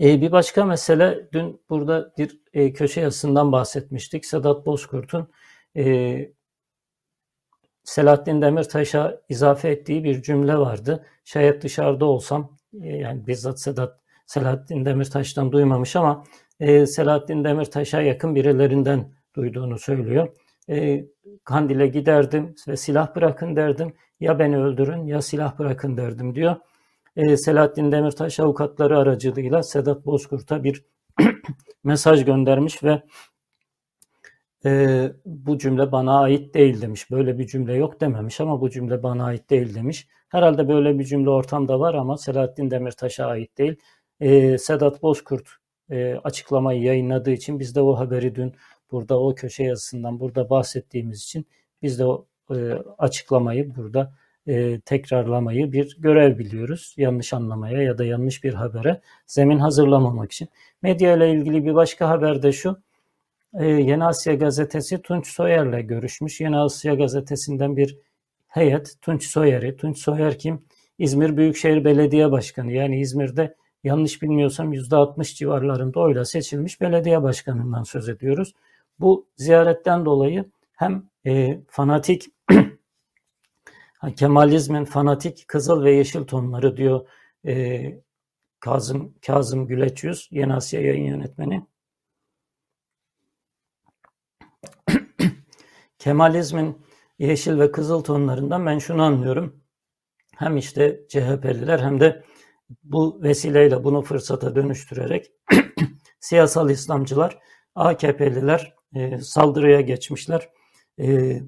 E, 0.00 0.20
bir 0.20 0.32
başka 0.32 0.64
mesele, 0.64 1.28
dün 1.32 1.60
burada 1.70 2.12
bir 2.18 2.40
köşe 2.74 3.00
yazısından 3.00 3.52
bahsetmiştik. 3.52 4.26
Sedat 4.26 4.66
Bozkurt'un 4.66 5.28
Selahattin 7.84 8.42
Demirtaş'a 8.42 9.20
izafe 9.28 9.68
ettiği 9.68 10.04
bir 10.04 10.22
cümle 10.22 10.58
vardı. 10.58 11.06
Şayet 11.24 11.62
dışarıda 11.62 12.04
olsam, 12.04 12.56
e, 12.82 12.88
yani 12.88 13.26
bizzat 13.26 13.60
Sedat 13.60 14.00
Selahattin 14.26 14.84
Demirtaş'tan 14.84 15.52
duymamış 15.52 15.96
ama 15.96 16.24
e, 16.60 16.86
Selahattin 16.86 17.44
Demirtaş'a 17.44 18.00
yakın 18.00 18.34
birilerinden 18.34 19.12
duyduğunu 19.36 19.78
söylüyor. 19.78 20.28
E, 20.68 21.04
Kandil'e 21.44 21.86
giderdim 21.86 22.54
ve 22.68 22.76
silah 22.76 23.16
bırakın 23.16 23.56
derdim. 23.56 23.94
Ya 24.20 24.38
beni 24.38 24.58
öldürün 24.58 25.06
ya 25.06 25.22
silah 25.22 25.58
bırakın 25.58 25.96
derdim 25.96 26.34
diyor. 26.34 26.56
E, 27.16 27.36
Selahattin 27.36 27.92
Demirtaş 27.92 28.40
avukatları 28.40 28.98
aracılığıyla 28.98 29.62
Sedat 29.62 30.06
Bozkurt'a 30.06 30.64
bir 30.64 30.84
mesaj 31.84 32.24
göndermiş 32.24 32.84
ve 32.84 33.02
e, 34.64 35.12
bu 35.26 35.58
cümle 35.58 35.92
bana 35.92 36.20
ait 36.20 36.54
değil 36.54 36.82
demiş. 36.82 37.10
Böyle 37.10 37.38
bir 37.38 37.46
cümle 37.46 37.74
yok 37.74 38.00
dememiş 38.00 38.40
ama 38.40 38.60
bu 38.60 38.70
cümle 38.70 39.02
bana 39.02 39.24
ait 39.24 39.50
değil 39.50 39.74
demiş. 39.74 40.08
Herhalde 40.28 40.68
böyle 40.68 40.98
bir 40.98 41.04
cümle 41.04 41.30
ortamda 41.30 41.80
var 41.80 41.94
ama 41.94 42.18
Selahattin 42.18 42.70
Demirtaş'a 42.70 43.26
ait 43.26 43.58
değil. 43.58 43.76
E, 44.20 44.58
Sedat 44.58 45.02
Bozkurt 45.02 45.48
e, 45.90 46.14
açıklamayı 46.14 46.82
yayınladığı 46.82 47.30
için 47.30 47.58
biz 47.60 47.74
de 47.74 47.80
o 47.80 47.98
haberi 47.98 48.34
dün 48.34 48.54
burada 48.92 49.20
o 49.20 49.34
köşe 49.34 49.64
yazısından 49.64 50.20
burada 50.20 50.50
bahsettiğimiz 50.50 51.22
için 51.22 51.46
biz 51.82 51.98
de 51.98 52.04
o 52.06 52.26
e, 52.50 52.72
açıklamayı 52.98 53.76
burada 53.76 54.14
e, 54.46 54.80
tekrarlamayı 54.80 55.72
bir 55.72 55.96
görev 55.98 56.38
biliyoruz. 56.38 56.94
Yanlış 56.96 57.32
anlamaya 57.32 57.82
ya 57.82 57.98
da 57.98 58.04
yanlış 58.04 58.44
bir 58.44 58.54
habere 58.54 59.00
zemin 59.26 59.58
hazırlamamak 59.58 60.32
için. 60.32 60.48
Medya 60.82 61.16
ile 61.16 61.32
ilgili 61.32 61.64
bir 61.64 61.74
başka 61.74 62.08
haber 62.08 62.42
de 62.42 62.52
şu. 62.52 62.82
E, 63.54 63.66
Yeni 63.66 64.04
Asya 64.04 64.34
gazetesi 64.34 65.02
Tunç 65.02 65.26
Soyer'le 65.26 65.80
görüşmüş. 65.86 66.40
Yeni 66.40 66.56
Asya 66.56 66.94
gazetesinden 66.94 67.76
bir 67.76 67.98
heyet 68.48 68.94
Tunç 69.02 69.26
Soyer'i. 69.26 69.76
Tunç 69.76 69.98
Soyer 69.98 70.38
kim? 70.38 70.62
İzmir 70.98 71.36
Büyükşehir 71.36 71.84
Belediye 71.84 72.30
Başkanı. 72.30 72.72
Yani 72.72 73.00
İzmir'de 73.00 73.56
yanlış 73.84 74.22
bilmiyorsam 74.22 74.72
%60 74.72 75.34
civarlarında 75.34 76.00
oyla 76.00 76.24
seçilmiş 76.24 76.80
belediye 76.80 77.22
başkanından 77.22 77.82
söz 77.82 78.08
ediyoruz. 78.08 78.54
Bu 79.00 79.26
ziyaretten 79.36 80.04
dolayı 80.04 80.44
hem 80.72 81.02
e, 81.26 81.60
fanatik 81.68 82.26
Kemalizmin 84.16 84.84
fanatik 84.84 85.48
kızıl 85.48 85.84
ve 85.84 85.92
yeşil 85.92 86.24
tonları 86.24 86.76
diyor 86.76 87.08
e, 87.46 87.82
Kazım 88.60 89.14
Kazım 89.26 89.66
Güleç 89.66 90.04
Yüz, 90.04 90.28
Yeni 90.30 90.54
Asya 90.54 90.80
yayın 90.80 91.04
yönetmeni. 91.04 91.62
Kemalizmin 96.00 96.86
yeşil 97.18 97.58
ve 97.58 97.72
kızıl 97.72 98.04
tonlarından 98.04 98.66
ben 98.66 98.78
şunu 98.78 99.02
anlıyorum. 99.02 99.62
Hem 100.36 100.56
işte 100.56 101.00
CHP'liler 101.08 101.80
hem 101.80 102.00
de 102.00 102.24
bu 102.82 103.22
vesileyle 103.22 103.84
bunu 103.84 104.02
fırsata 104.02 104.54
dönüştürerek 104.54 105.32
siyasal 106.20 106.70
İslamcılar, 106.70 107.38
AKP'liler 107.74 108.74
e, 108.94 109.18
saldırıya 109.18 109.80
geçmişler. 109.80 110.48
E, 111.00 111.40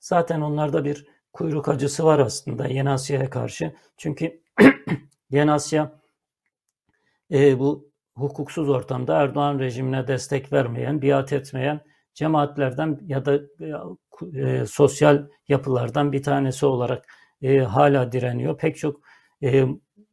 zaten 0.00 0.40
onlarda 0.40 0.84
bir 0.84 1.06
kuyruk 1.32 1.68
acısı 1.68 2.04
var 2.04 2.18
aslında 2.18 2.66
Yeni 2.66 2.90
Asya'ya 2.90 3.30
karşı. 3.30 3.74
Çünkü 3.96 4.42
Yeni 5.30 5.52
Asya 5.52 6.00
e, 7.32 7.58
bu 7.58 7.90
hukuksuz 8.14 8.68
ortamda 8.68 9.22
Erdoğan 9.22 9.58
rejimine 9.58 10.08
destek 10.08 10.52
vermeyen, 10.52 11.02
biat 11.02 11.32
etmeyen 11.32 11.80
cemaatlerden 12.14 13.00
ya 13.06 13.24
da 13.24 13.40
e, 14.34 14.66
sosyal 14.66 15.26
yapılardan 15.48 16.12
bir 16.12 16.22
tanesi 16.22 16.66
olarak 16.66 17.06
e, 17.42 17.58
hala 17.58 18.12
direniyor. 18.12 18.58
Pek 18.58 18.76
çok 18.76 19.00
e, 19.42 19.64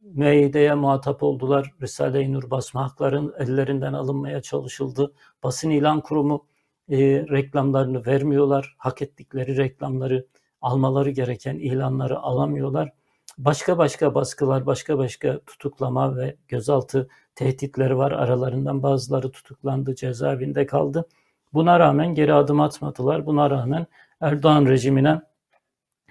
müeyyideye 0.02 0.74
muhatap 0.74 1.22
oldular. 1.22 1.72
Risale-i 1.82 2.32
Nur 2.32 2.50
basma 2.50 2.84
hakların 2.84 3.34
ellerinden 3.38 3.92
alınmaya 3.92 4.42
çalışıldı. 4.42 5.12
Basın 5.42 5.70
ilan 5.70 6.00
kurumu 6.00 6.46
e, 6.90 6.98
reklamlarını 7.30 8.06
vermiyorlar. 8.06 8.74
Hak 8.78 9.02
ettikleri 9.02 9.56
reklamları 9.56 10.26
almaları 10.60 11.10
gereken 11.10 11.56
ilanları 11.56 12.18
alamıyorlar. 12.18 12.92
Başka 13.38 13.78
başka 13.78 14.14
baskılar, 14.14 14.66
başka 14.66 14.98
başka 14.98 15.40
tutuklama 15.46 16.16
ve 16.16 16.36
gözaltı 16.48 17.08
tehditleri 17.34 17.96
var. 17.96 18.12
Aralarından 18.12 18.82
bazıları 18.82 19.30
tutuklandı, 19.30 19.94
cezaevinde 19.94 20.66
kaldı. 20.66 21.08
Buna 21.52 21.80
rağmen 21.80 22.14
geri 22.14 22.34
adım 22.34 22.60
atmadılar. 22.60 23.26
Buna 23.26 23.50
rağmen 23.50 23.86
Erdoğan 24.20 24.66
rejimine 24.66 25.20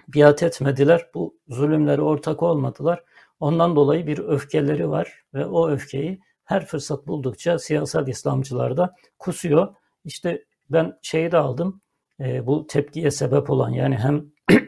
biat 0.08 0.42
etmediler. 0.42 1.06
Bu 1.14 1.38
zulümlere 1.48 2.02
ortak 2.02 2.42
olmadılar. 2.42 3.04
Ondan 3.40 3.76
dolayı 3.76 4.06
bir 4.06 4.18
öfkeleri 4.18 4.90
var 4.90 5.24
ve 5.34 5.46
o 5.46 5.70
öfkeyi 5.70 6.20
her 6.44 6.66
fırsat 6.66 7.06
buldukça 7.06 7.58
siyasal 7.58 8.08
İslamcılar 8.08 8.76
da 8.76 8.94
kusuyor. 9.18 9.74
İşte 10.04 10.44
ben 10.70 10.98
şeyi 11.02 11.32
de 11.32 11.36
aldım. 11.36 11.80
E, 12.20 12.46
bu 12.46 12.66
tepkiye 12.66 13.10
sebep 13.10 13.50
olan 13.50 13.70
yani 13.70 13.96
hem 13.96 14.24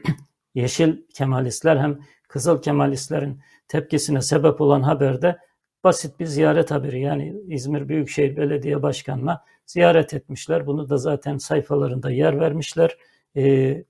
yeşil 0.54 0.96
kemalistler 1.14 1.76
hem 1.76 2.00
kızıl 2.28 2.62
kemalistlerin 2.62 3.40
tepkisine 3.68 4.22
sebep 4.22 4.60
olan 4.60 4.82
haberde 4.82 5.38
basit 5.84 6.20
bir 6.20 6.26
ziyaret 6.26 6.70
haberi. 6.70 7.00
Yani 7.00 7.34
İzmir 7.48 7.88
Büyükşehir 7.88 8.36
Belediye 8.36 8.82
Başkanı'na 8.82 9.44
ziyaret 9.66 10.14
etmişler. 10.14 10.66
Bunu 10.66 10.88
da 10.88 10.96
zaten 10.96 11.38
sayfalarında 11.38 12.10
yer 12.10 12.40
vermişler. 12.40 12.96
Ee, 13.36 13.84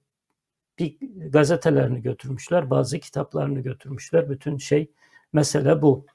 bir 0.78 0.96
gazetelerini 1.30 2.02
götürmüşler, 2.02 2.70
bazı 2.70 2.98
kitaplarını 2.98 3.60
götürmüşler. 3.60 4.30
Bütün 4.30 4.56
şey 4.56 4.90
mesele 5.32 5.82
bu. 5.82 6.06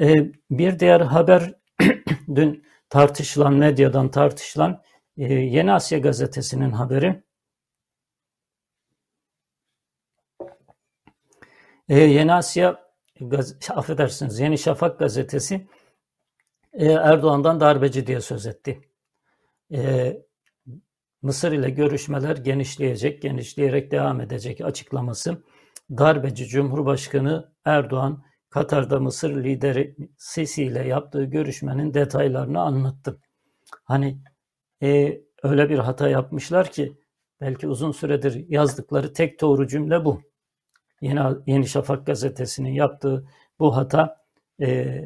Ee, 0.00 0.32
bir 0.50 0.78
diğer 0.78 1.00
haber 1.00 1.54
dün 2.34 2.64
tartışılan 2.90 3.54
medyadan 3.54 4.10
tartışılan 4.10 4.82
e, 5.16 5.34
Yeni 5.34 5.72
Asya 5.72 5.98
gazetesinin 5.98 6.70
haberi. 6.70 7.22
E, 11.88 11.98
Yeni 11.98 12.32
Asya, 12.32 12.87
gaz- 13.20 13.56
affedersiniz 13.70 14.40
Yeni 14.40 14.58
Şafak 14.58 14.98
gazetesi 14.98 15.66
e, 16.72 16.86
Erdoğan'dan 16.86 17.60
darbeci 17.60 18.06
diye 18.06 18.20
söz 18.20 18.46
etti. 18.46 18.80
E, 19.72 20.12
Mısır 21.22 21.52
ile 21.52 21.70
görüşmeler 21.70 22.36
genişleyecek, 22.36 23.22
genişleyerek 23.22 23.90
devam 23.90 24.20
edecek 24.20 24.60
açıklaması. 24.60 25.42
Darbeci 25.90 26.46
Cumhurbaşkanı 26.46 27.52
Erdoğan, 27.64 28.24
Katar'da 28.50 29.00
Mısır 29.00 29.44
lideri 29.44 29.96
Sisi 30.18 30.64
ile 30.64 30.88
yaptığı 30.88 31.24
görüşmenin 31.24 31.94
detaylarını 31.94 32.60
anlattı. 32.60 33.20
Hani 33.84 34.18
e, 34.82 35.20
öyle 35.42 35.70
bir 35.70 35.78
hata 35.78 36.08
yapmışlar 36.08 36.70
ki 36.70 36.96
belki 37.40 37.68
uzun 37.68 37.92
süredir 37.92 38.46
yazdıkları 38.48 39.12
tek 39.12 39.40
doğru 39.40 39.66
cümle 39.66 40.04
bu. 40.04 40.22
Yeni, 41.00 41.20
Yeni 41.46 41.66
Şafak 41.66 42.06
gazetesinin 42.06 42.72
yaptığı 42.72 43.28
bu 43.58 43.76
hata 43.76 44.16
e, 44.60 45.02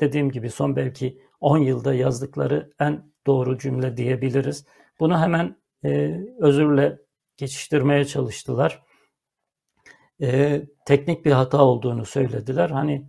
dediğim 0.00 0.30
gibi 0.30 0.50
son 0.50 0.76
belki 0.76 1.22
10 1.40 1.58
yılda 1.58 1.94
yazdıkları 1.94 2.72
en 2.80 3.12
doğru 3.26 3.58
cümle 3.58 3.96
diyebiliriz. 3.96 4.64
Bunu 5.00 5.20
hemen 5.20 5.56
e, 5.84 6.20
özürle 6.38 6.98
geçiştirmeye 7.36 8.04
çalıştılar. 8.04 8.82
E, 10.22 10.62
teknik 10.86 11.24
bir 11.24 11.32
hata 11.32 11.64
olduğunu 11.64 12.04
söylediler. 12.04 12.70
Hani 12.70 13.06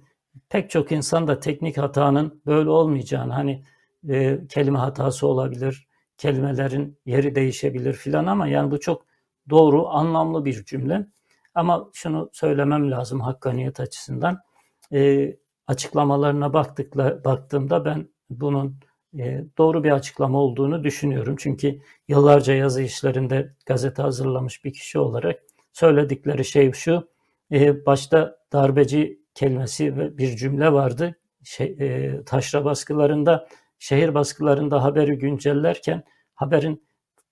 pek 0.50 0.70
çok 0.70 0.92
insan 0.92 1.28
da 1.28 1.40
teknik 1.40 1.78
hatanın 1.78 2.42
böyle 2.46 2.70
olmayacağını, 2.70 3.34
hani 3.34 3.64
e, 4.10 4.40
kelime 4.50 4.80
hatası 4.80 5.28
olabilir, 5.28 5.88
kelimelerin 6.18 7.00
yeri 7.06 7.36
değişebilir 7.36 7.94
filan 7.94 8.26
ama 8.26 8.48
yani 8.48 8.72
bu 8.72 8.80
çok 8.80 9.06
doğru, 9.50 9.88
anlamlı 9.88 10.46
bir 10.46 10.66
cümle. 10.66 11.06
Ama 11.60 11.90
şunu 11.94 12.30
söylemem 12.34 12.92
lazım 12.92 13.22
hakkaniyet 13.22 13.80
açısından. 13.80 14.40
E, 14.94 15.30
açıklamalarına 15.68 16.54
baktıkla, 16.54 17.24
baktığımda 17.24 17.86
ben 17.86 18.10
bunun 18.30 18.80
e, 19.20 19.44
doğru 19.58 19.84
bir 19.84 19.92
açıklama 19.92 20.40
olduğunu 20.40 20.84
düşünüyorum. 20.84 21.36
Çünkü 21.40 21.80
yıllarca 22.08 22.54
yazı 22.54 22.82
işlerinde 22.82 23.56
gazete 23.66 24.02
hazırlamış 24.02 24.66
bir 24.66 24.74
kişi 24.74 25.00
olarak 25.00 25.40
söyledikleri 25.74 26.46
şey 26.46 26.72
şu. 26.72 27.10
e, 27.52 27.86
başta 27.86 28.38
darbeci 28.54 29.20
kelimesi 29.36 29.98
ve 29.98 30.18
bir 30.18 30.36
cümle 30.38 30.74
vardı. 30.74 31.16
Şey, 31.44 31.68
e, 31.80 32.24
taşra 32.26 32.66
baskılarında, 32.66 33.48
şehir 33.80 34.14
baskılarında 34.14 34.84
haberi 34.84 35.18
güncellerken 35.18 36.04
haberin 36.36 36.84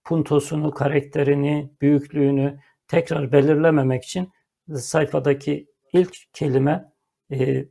puntosunu, 0.03 0.71
karakterini, 0.71 1.71
büyüklüğünü 1.81 2.59
tekrar 2.87 3.31
belirlememek 3.31 4.03
için 4.03 4.29
sayfadaki 4.75 5.67
ilk 5.93 6.15
kelime 6.33 6.91
e, 7.31 7.65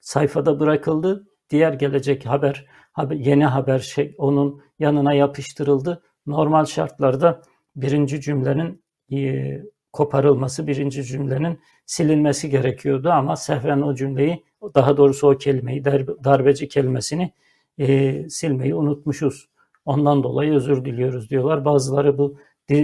sayfada 0.00 0.60
bırakıldı. 0.60 1.26
Diğer 1.50 1.72
gelecek 1.72 2.26
haber, 2.26 2.66
haber 2.92 3.16
yeni 3.16 3.44
haber 3.44 3.78
şey 3.78 4.14
onun 4.18 4.62
yanına 4.78 5.12
yapıştırıldı. 5.12 6.02
Normal 6.26 6.64
şartlarda 6.64 7.42
birinci 7.76 8.20
cümlenin 8.20 8.82
e, 9.12 9.62
koparılması, 9.92 10.66
birinci 10.66 11.04
cümlenin 11.04 11.60
silinmesi 11.86 12.50
gerekiyordu 12.50 13.10
ama 13.10 13.36
sehven 13.36 13.82
o 13.82 13.94
cümleyi, 13.94 14.44
daha 14.74 14.96
doğrusu 14.96 15.30
o 15.30 15.38
kelimeyi, 15.38 15.84
darbeci 16.24 16.68
kelimesini 16.68 17.32
e, 17.78 18.28
silmeyi 18.28 18.74
unutmuşuz. 18.74 19.48
Ondan 19.84 20.22
dolayı 20.22 20.52
özür 20.52 20.84
diliyoruz 20.84 21.30
diyorlar. 21.30 21.64
Bazıları 21.64 22.18
bu 22.18 22.38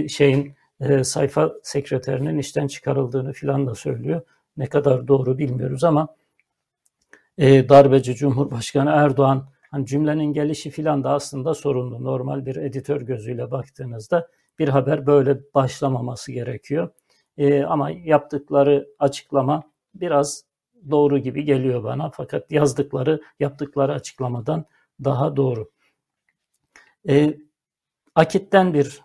şeyin 0.09 0.53
e, 0.83 1.03
sayfa 1.03 1.53
sekreterinin 1.63 2.37
işten 2.37 2.67
çıkarıldığını 2.67 3.33
filan 3.33 3.67
da 3.67 3.75
söylüyor. 3.75 4.21
Ne 4.57 4.65
kadar 4.65 5.07
doğru 5.07 5.37
bilmiyoruz 5.37 5.83
ama 5.83 6.15
e, 7.37 7.69
darbeci 7.69 8.15
Cumhurbaşkanı 8.15 8.89
Erdoğan 8.89 9.49
hani 9.71 9.85
cümlenin 9.85 10.33
gelişi 10.33 10.69
filan 10.69 11.03
da 11.03 11.09
aslında 11.09 11.53
sorunlu. 11.53 12.03
Normal 12.03 12.45
bir 12.45 12.55
editör 12.55 13.01
gözüyle 13.01 13.51
baktığınızda 13.51 14.27
bir 14.59 14.67
haber 14.67 15.05
böyle 15.05 15.53
başlamaması 15.53 16.31
gerekiyor. 16.31 16.89
E, 17.37 17.63
ama 17.63 17.89
yaptıkları 17.89 18.87
açıklama 18.99 19.63
biraz 19.95 20.43
doğru 20.91 21.17
gibi 21.17 21.43
geliyor 21.43 21.83
bana. 21.83 22.09
Fakat 22.09 22.51
yazdıkları, 22.51 23.21
yaptıkları 23.39 23.93
açıklamadan 23.93 24.65
daha 25.03 25.35
doğru. 25.35 25.71
E, 27.09 27.37
Akit'ten 28.15 28.73
bir 28.73 29.01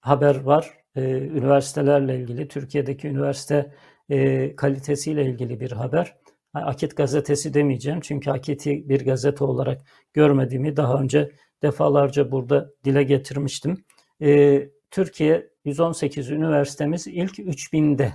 haber 0.00 0.40
var. 0.40 0.83
E, 0.96 1.02
üniversitelerle 1.18 2.20
ilgili, 2.20 2.48
Türkiye'deki 2.48 3.08
üniversite 3.08 3.74
e, 4.10 4.56
kalitesiyle 4.56 5.24
ilgili 5.24 5.60
bir 5.60 5.72
haber. 5.72 6.16
Akit 6.54 6.96
gazetesi 6.96 7.54
demeyeceğim 7.54 8.00
çünkü 8.00 8.30
Akit'i 8.30 8.88
bir 8.88 9.04
gazete 9.04 9.44
olarak 9.44 9.82
görmediğimi 10.12 10.76
daha 10.76 11.00
önce 11.00 11.32
defalarca 11.62 12.32
burada 12.32 12.70
dile 12.84 13.02
getirmiştim. 13.02 13.84
E, 14.22 14.60
Türkiye 14.90 15.50
118 15.64 16.30
üniversitemiz 16.30 17.06
ilk 17.06 17.38
3000'de. 17.38 18.12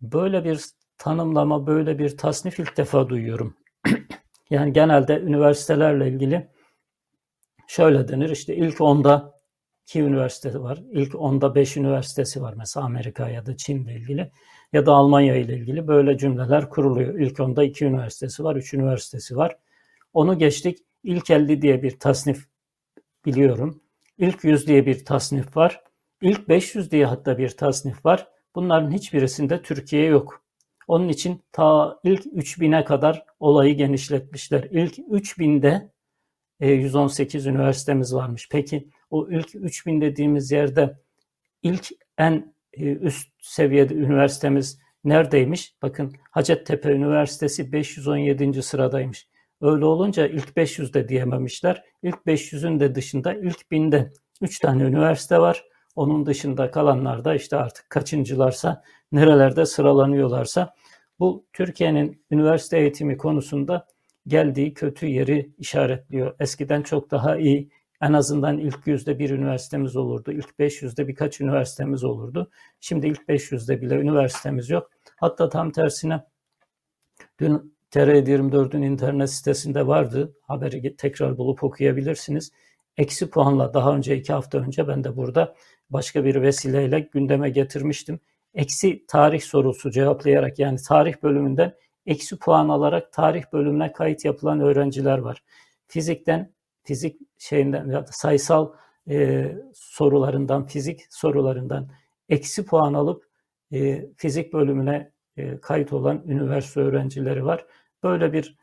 Böyle 0.00 0.44
bir 0.44 0.64
tanımlama, 0.98 1.66
böyle 1.66 1.98
bir 1.98 2.16
tasnif 2.16 2.58
ilk 2.58 2.76
defa 2.76 3.08
duyuyorum. 3.08 3.56
yani 4.50 4.72
genelde 4.72 5.20
üniversitelerle 5.20 6.08
ilgili 6.08 6.48
şöyle 7.66 8.08
denir 8.08 8.30
işte 8.30 8.56
ilk 8.56 8.80
onda 8.80 9.39
iki 9.82 10.00
üniversite 10.00 10.60
var. 10.60 10.82
İlk 10.92 11.14
onda 11.14 11.54
beş 11.54 11.76
üniversitesi 11.76 12.42
var 12.42 12.54
mesela 12.56 12.86
Amerika 12.86 13.28
ya 13.28 13.46
da 13.46 13.56
Çin 13.56 13.84
ile 13.84 13.94
ilgili 13.94 14.30
ya 14.72 14.86
da 14.86 14.92
Almanya 14.92 15.36
ile 15.36 15.56
ilgili 15.56 15.88
böyle 15.88 16.18
cümleler 16.18 16.70
kuruluyor. 16.70 17.18
İlk 17.18 17.40
onda 17.40 17.64
iki 17.64 17.84
üniversitesi 17.84 18.44
var, 18.44 18.56
üç 18.56 18.74
üniversitesi 18.74 19.36
var. 19.36 19.58
Onu 20.12 20.38
geçtik. 20.38 20.78
İlk 21.02 21.30
50 21.30 21.62
diye 21.62 21.82
bir 21.82 21.98
tasnif 21.98 22.46
biliyorum. 23.26 23.82
İlk 24.18 24.44
100 24.44 24.66
diye 24.66 24.86
bir 24.86 25.04
tasnif 25.04 25.56
var. 25.56 25.82
İlk 26.22 26.48
500 26.48 26.90
diye 26.90 27.06
hatta 27.06 27.38
bir 27.38 27.48
tasnif 27.48 28.06
var. 28.06 28.28
Bunların 28.54 28.90
hiçbirisinde 28.90 29.62
Türkiye 29.62 30.04
yok. 30.04 30.44
Onun 30.88 31.08
için 31.08 31.42
ta 31.52 31.98
ilk 32.04 32.26
3000'e 32.26 32.84
kadar 32.84 33.24
olayı 33.40 33.76
genişletmişler. 33.76 34.68
İlk 34.70 34.98
3000'de 34.98 35.90
118 36.60 37.46
e, 37.46 37.50
üniversitemiz 37.50 38.14
varmış. 38.14 38.48
Peki 38.50 38.88
o 39.10 39.30
ilk 39.30 39.54
3000 39.54 40.00
dediğimiz 40.00 40.50
yerde 40.50 40.98
ilk 41.62 41.88
en 42.18 42.54
e, 42.72 42.92
üst 42.92 43.28
seviyede 43.40 43.94
üniversitemiz 43.94 44.78
neredeymiş? 45.04 45.74
Bakın 45.82 46.12
Hacettepe 46.30 46.92
Üniversitesi 46.92 47.72
517. 47.72 48.62
sıradaymış. 48.62 49.28
Öyle 49.60 49.84
olunca 49.84 50.26
ilk 50.26 50.48
500'de 50.48 51.08
diyememişler. 51.08 51.84
İlk 52.02 52.18
500'ün 52.26 52.80
de 52.80 52.94
dışında 52.94 53.34
ilk 53.34 53.60
1000'de 53.72 54.12
3 54.40 54.58
tane 54.58 54.82
üniversite 54.82 55.38
var. 55.38 55.64
Onun 55.96 56.26
dışında 56.26 56.70
kalanlar 56.70 57.24
da 57.24 57.34
işte 57.34 57.56
artık 57.56 57.90
kaçıncılarsa, 57.90 58.82
nerelerde 59.12 59.66
sıralanıyorlarsa 59.66 60.74
bu 61.18 61.46
Türkiye'nin 61.52 62.24
üniversite 62.30 62.78
eğitimi 62.78 63.16
konusunda 63.16 63.86
geldiği 64.26 64.74
kötü 64.74 65.06
yeri 65.06 65.50
işaretliyor. 65.58 66.34
Eskiden 66.40 66.82
çok 66.82 67.10
daha 67.10 67.36
iyi 67.36 67.70
en 68.02 68.12
azından 68.12 68.58
ilk 68.58 68.86
yüzde 68.86 69.18
bir 69.18 69.30
üniversitemiz 69.30 69.96
olurdu. 69.96 70.32
İlk 70.32 70.50
500'de 70.58 71.08
birkaç 71.08 71.40
üniversitemiz 71.40 72.04
olurdu. 72.04 72.50
Şimdi 72.80 73.06
ilk 73.06 73.20
500'de 73.28 73.80
bile 73.80 73.94
üniversitemiz 73.94 74.70
yok. 74.70 74.90
Hatta 75.16 75.48
tam 75.48 75.70
tersine 75.70 76.24
dün 77.38 77.76
TR24'ün 77.90 78.82
internet 78.82 79.30
sitesinde 79.30 79.86
vardı. 79.86 80.36
Haberi 80.42 80.96
tekrar 80.96 81.38
bulup 81.38 81.64
okuyabilirsiniz. 81.64 82.52
Eksi 82.96 83.30
puanla 83.30 83.74
daha 83.74 83.96
önce 83.96 84.16
iki 84.16 84.32
hafta 84.32 84.58
önce 84.58 84.88
ben 84.88 85.04
de 85.04 85.16
burada 85.16 85.54
başka 85.90 86.24
bir 86.24 86.42
vesileyle 86.42 87.00
gündeme 87.00 87.50
getirmiştim. 87.50 88.20
Eksi 88.54 89.04
tarih 89.06 89.40
sorusu 89.40 89.90
cevaplayarak 89.90 90.58
yani 90.58 90.78
tarih 90.88 91.14
bölümünden 91.22 91.74
eksi 92.06 92.38
puan 92.38 92.68
alarak 92.68 93.12
tarih 93.12 93.44
bölümüne 93.52 93.92
kayıt 93.92 94.24
yapılan 94.24 94.60
öğrenciler 94.60 95.18
var. 95.18 95.42
Fizikten, 95.88 96.52
fizik 96.90 97.20
şeyinden 97.38 97.88
ya 97.88 98.04
sayısal 98.10 98.72
e, 99.10 99.52
sorularından, 99.74 100.66
fizik 100.66 101.00
sorularından 101.10 101.88
eksi 102.28 102.64
puan 102.66 102.94
alıp 102.94 103.24
e, 103.72 104.06
fizik 104.16 104.52
bölümüne 104.52 105.12
e, 105.36 105.60
kayıt 105.60 105.92
olan 105.92 106.22
üniversite 106.26 106.80
öğrencileri 106.80 107.44
var. 107.44 107.66
Böyle 108.02 108.32
bir 108.32 108.56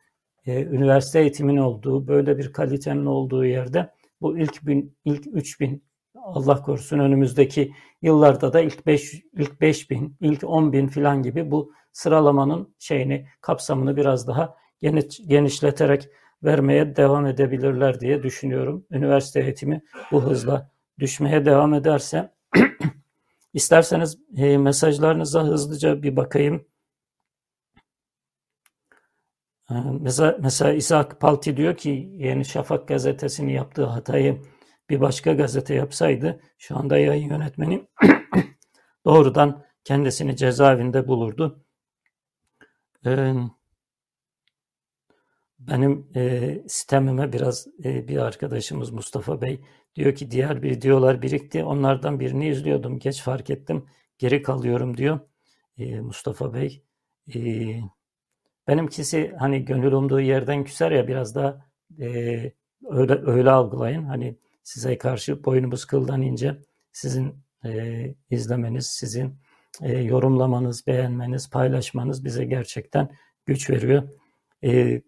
e, 0.45 0.63
üniversite 0.63 1.19
eğitiminin 1.19 1.57
olduğu, 1.57 2.07
böyle 2.07 2.37
bir 2.37 2.53
kalitenin 2.53 3.05
olduğu 3.05 3.45
yerde 3.45 3.93
bu 4.21 4.37
ilk 4.37 4.65
bin, 4.67 4.97
ilk 5.05 5.27
3000 5.27 5.83
Allah 6.15 6.61
korusun 6.61 6.99
önümüzdeki 6.99 7.73
yıllarda 8.01 8.53
da 8.53 8.61
ilk 8.61 8.85
5 8.85 9.13
ilk 9.33 9.61
5000, 9.61 10.17
ilk 10.21 10.43
10000 10.43 10.87
falan 10.87 11.23
gibi 11.23 11.51
bu 11.51 11.73
sıralamanın 11.91 12.75
şeyini, 12.79 13.27
kapsamını 13.41 13.97
biraz 13.97 14.27
daha 14.27 14.55
genişleterek 15.27 16.09
vermeye 16.43 16.95
devam 16.95 17.25
edebilirler 17.25 17.99
diye 17.99 18.23
düşünüyorum. 18.23 18.85
Üniversite 18.91 19.39
eğitimi 19.39 19.81
bu 20.11 20.23
hızla 20.23 20.71
düşmeye 20.99 21.45
devam 21.45 21.73
ederse 21.73 22.33
isterseniz 23.53 24.17
e, 24.37 24.57
mesajlarınıza 24.57 25.43
hızlıca 25.43 26.03
bir 26.03 26.15
bakayım. 26.15 26.65
E, 29.71 29.73
mesela, 29.99 30.37
mesela 30.41 30.73
İshak 30.73 31.19
Palti 31.19 31.57
diyor 31.57 31.77
ki 31.77 32.09
Yeni 32.13 32.45
Şafak 32.45 32.87
gazetesini 32.87 33.53
yaptığı 33.53 33.85
hatayı 33.85 34.41
bir 34.89 35.01
başka 35.01 35.33
gazete 35.33 35.73
yapsaydı 35.75 36.41
şu 36.57 36.77
anda 36.77 36.97
yayın 36.97 37.29
yönetmeni 37.29 37.87
doğrudan 39.05 39.63
kendisini 39.83 40.35
cezaevinde 40.35 41.07
bulurdu. 41.07 41.63
Ee, 43.05 43.33
benim 45.67 46.07
e, 46.15 46.57
sistemime 46.67 47.33
biraz 47.33 47.67
e, 47.83 48.07
bir 48.07 48.17
arkadaşımız 48.17 48.89
Mustafa 48.91 49.41
Bey 49.41 49.61
diyor 49.95 50.15
ki 50.15 50.31
diğer 50.31 50.63
videolar 50.63 51.21
birikti. 51.21 51.63
Onlardan 51.63 52.19
birini 52.19 52.49
izliyordum. 52.49 52.99
Geç 52.99 53.21
fark 53.21 53.49
ettim. 53.49 53.85
Geri 54.17 54.41
kalıyorum 54.41 54.97
diyor 54.97 55.19
e, 55.77 55.99
Mustafa 55.99 56.53
Bey. 56.53 56.83
E, 57.35 57.39
benimkisi 58.67 59.35
hani 59.39 59.65
gönül 59.65 59.91
umduğu 59.91 60.19
yerden 60.19 60.63
küser 60.63 60.91
ya 60.91 61.07
biraz 61.07 61.35
da 61.35 61.65
e, 61.99 62.07
öyle, 62.89 63.21
öyle 63.25 63.51
algılayın. 63.51 64.03
Hani 64.03 64.37
size 64.63 64.97
karşı 64.97 65.43
boynumuz 65.43 65.85
kıldan 65.85 66.21
ince. 66.21 66.61
Sizin 66.91 67.35
e, 67.65 68.15
izlemeniz, 68.29 68.87
sizin 68.87 69.35
e, 69.81 69.97
yorumlamanız, 69.97 70.87
beğenmeniz, 70.87 71.49
paylaşmanız 71.49 72.25
bize 72.25 72.45
gerçekten 72.45 73.09
güç 73.45 73.69
veriyor. 73.69 74.09
E, 74.63 75.01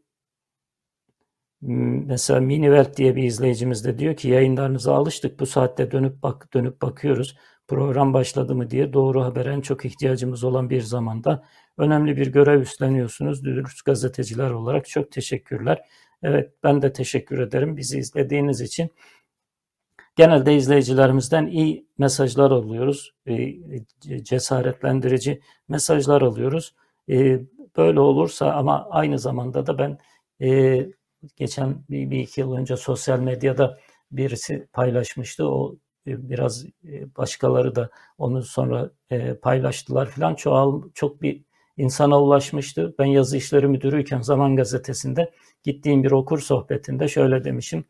mesela 1.62 2.39
Minivelt 2.39 2.97
diye 2.97 3.16
bir 3.16 3.24
izleyicimiz 3.24 3.86
de 3.86 3.99
diyor 3.99 4.16
ki 4.16 4.28
yayınlarınıza 4.30 4.95
alıştık 4.95 5.39
bu 5.39 5.45
saatte 5.45 5.91
dönüp 5.91 6.24
bak 6.24 6.53
dönüp 6.53 6.82
bakıyoruz 6.82 7.38
program 7.68 8.14
başladı 8.14 8.55
mı 8.55 8.70
diye 8.70 8.93
doğru 8.93 9.24
haber 9.24 9.45
en 9.45 9.62
çok 9.62 9.86
ihtiyacımız 9.86 10.43
olan 10.43 10.70
bir 10.70 10.82
zamanda 10.82 11.43
önemli 11.78 12.18
bir 12.18 12.28
görev 12.28 12.62
üstleniyorsunuz 12.62 13.43
dürüst 13.45 13.86
gazeteciler 13.86 14.51
olarak 14.51 14.88
çok 14.89 15.12
teşekkürler. 15.12 15.82
Evet 16.24 16.53
ben 16.64 16.82
de 16.82 16.93
teşekkür 16.93 17.39
ederim 17.39 17.78
bizi 17.78 17.99
izlediğiniz 17.99 18.62
için. 18.62 18.91
genelde 20.16 20.55
izleyicilerimizden 20.55 21.47
iyi 21.47 21.88
mesajlar 21.97 22.51
alıyoruz. 22.51 23.14
E, 23.28 23.55
cesaretlendirici 24.24 25.41
mesajlar 25.68 26.22
alıyoruz. 26.22 26.76
E, 27.10 27.39
böyle 27.78 27.99
olursa 27.99 28.51
ama 28.53 28.88
aynı 28.89 29.20
zamanda 29.20 29.68
da 29.68 29.78
ben 29.78 29.97
e, 30.41 30.80
geçen 31.36 31.84
bir, 31.89 32.09
bir 32.09 32.20
iki 32.20 32.41
yıl 32.41 32.53
önce 32.53 32.78
sosyal 32.78 33.20
medyada 33.20 33.78
birisi 34.11 34.67
paylaşmıştı. 34.74 35.47
O 35.49 35.76
e, 36.07 36.30
biraz 36.30 36.65
e, 36.65 37.15
başkaları 37.17 37.76
da 37.76 37.89
onu 38.17 38.43
sonra 38.43 38.91
e, 39.09 39.34
paylaştılar 39.34 40.05
falan. 40.05 40.36
Çoğal, 40.36 40.82
çok 40.93 41.22
bir 41.22 41.43
insana 41.78 42.22
ulaşmıştı. 42.22 42.95
Ben 42.99 43.05
yazı 43.05 43.38
işleri 43.38 43.67
müdürüyken 43.67 44.22
Zaman 44.22 44.55
Gazetesi'nde 44.55 45.32
gittiğim 45.63 46.03
bir 46.03 46.11
okur 46.11 46.39
sohbetinde 46.39 47.07
şöyle 47.07 47.43
demişim. 47.43 47.86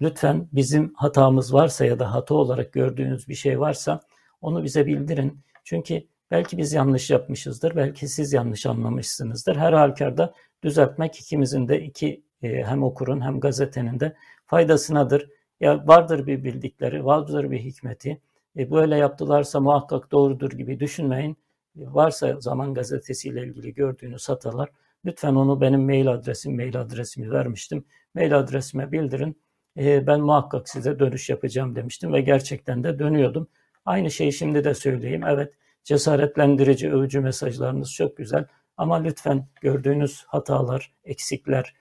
Lütfen 0.00 0.48
bizim 0.52 0.94
hatamız 0.94 1.54
varsa 1.54 1.84
ya 1.84 1.98
da 1.98 2.14
hata 2.14 2.34
olarak 2.34 2.72
gördüğünüz 2.72 3.28
bir 3.28 3.34
şey 3.34 3.60
varsa 3.60 4.00
onu 4.40 4.64
bize 4.64 4.86
bildirin. 4.86 5.40
Çünkü 5.64 6.02
belki 6.30 6.58
biz 6.58 6.72
yanlış 6.72 7.10
yapmışızdır, 7.10 7.76
belki 7.76 8.08
siz 8.08 8.32
yanlış 8.32 8.66
anlamışsınızdır. 8.66 9.56
Her 9.56 9.72
halükarda 9.72 10.34
düzeltmek 10.64 11.16
ikimizin 11.16 11.68
de 11.68 11.82
iki 11.82 12.24
e, 12.42 12.62
hem 12.62 12.82
okurun 12.82 13.20
hem 13.20 13.40
gazetenin 13.40 14.00
de 14.00 14.16
faydasınadır. 14.46 15.28
Ya 15.60 15.86
vardır 15.86 16.26
bir 16.26 16.44
bildikleri, 16.44 17.04
vardır 17.04 17.50
bir 17.50 17.58
hikmeti. 17.58 18.20
E, 18.56 18.70
böyle 18.70 18.96
yaptılarsa 18.96 19.60
muhakkak 19.60 20.12
doğrudur 20.12 20.50
gibi 20.50 20.80
düşünmeyin. 20.80 21.36
E, 21.78 21.82
varsa 21.94 22.40
Zaman 22.40 22.74
Gazetesi 22.74 23.28
ile 23.28 23.46
ilgili 23.46 23.74
gördüğünüz 23.74 24.28
hatalar 24.28 24.68
lütfen 25.04 25.34
onu 25.34 25.60
benim 25.60 25.84
mail 25.84 26.08
adresim, 26.08 26.56
mail 26.56 26.80
adresimi 26.80 27.30
vermiştim. 27.30 27.84
Mail 28.14 28.38
adresime 28.38 28.92
bildirin. 28.92 29.36
E, 29.78 30.06
ben 30.06 30.20
muhakkak 30.20 30.68
size 30.68 30.98
dönüş 30.98 31.30
yapacağım 31.30 31.76
demiştim 31.76 32.12
ve 32.12 32.20
gerçekten 32.20 32.84
de 32.84 32.98
dönüyordum. 32.98 33.48
Aynı 33.84 34.10
şeyi 34.10 34.32
şimdi 34.32 34.64
de 34.64 34.74
söyleyeyim. 34.74 35.22
Evet 35.26 35.52
cesaretlendirici, 35.84 36.92
övücü 36.92 37.20
mesajlarınız 37.20 37.92
çok 37.92 38.16
güzel. 38.16 38.46
Ama 38.76 38.96
lütfen 38.96 39.48
gördüğünüz 39.60 40.24
hatalar, 40.26 40.94
eksikler 41.04 41.74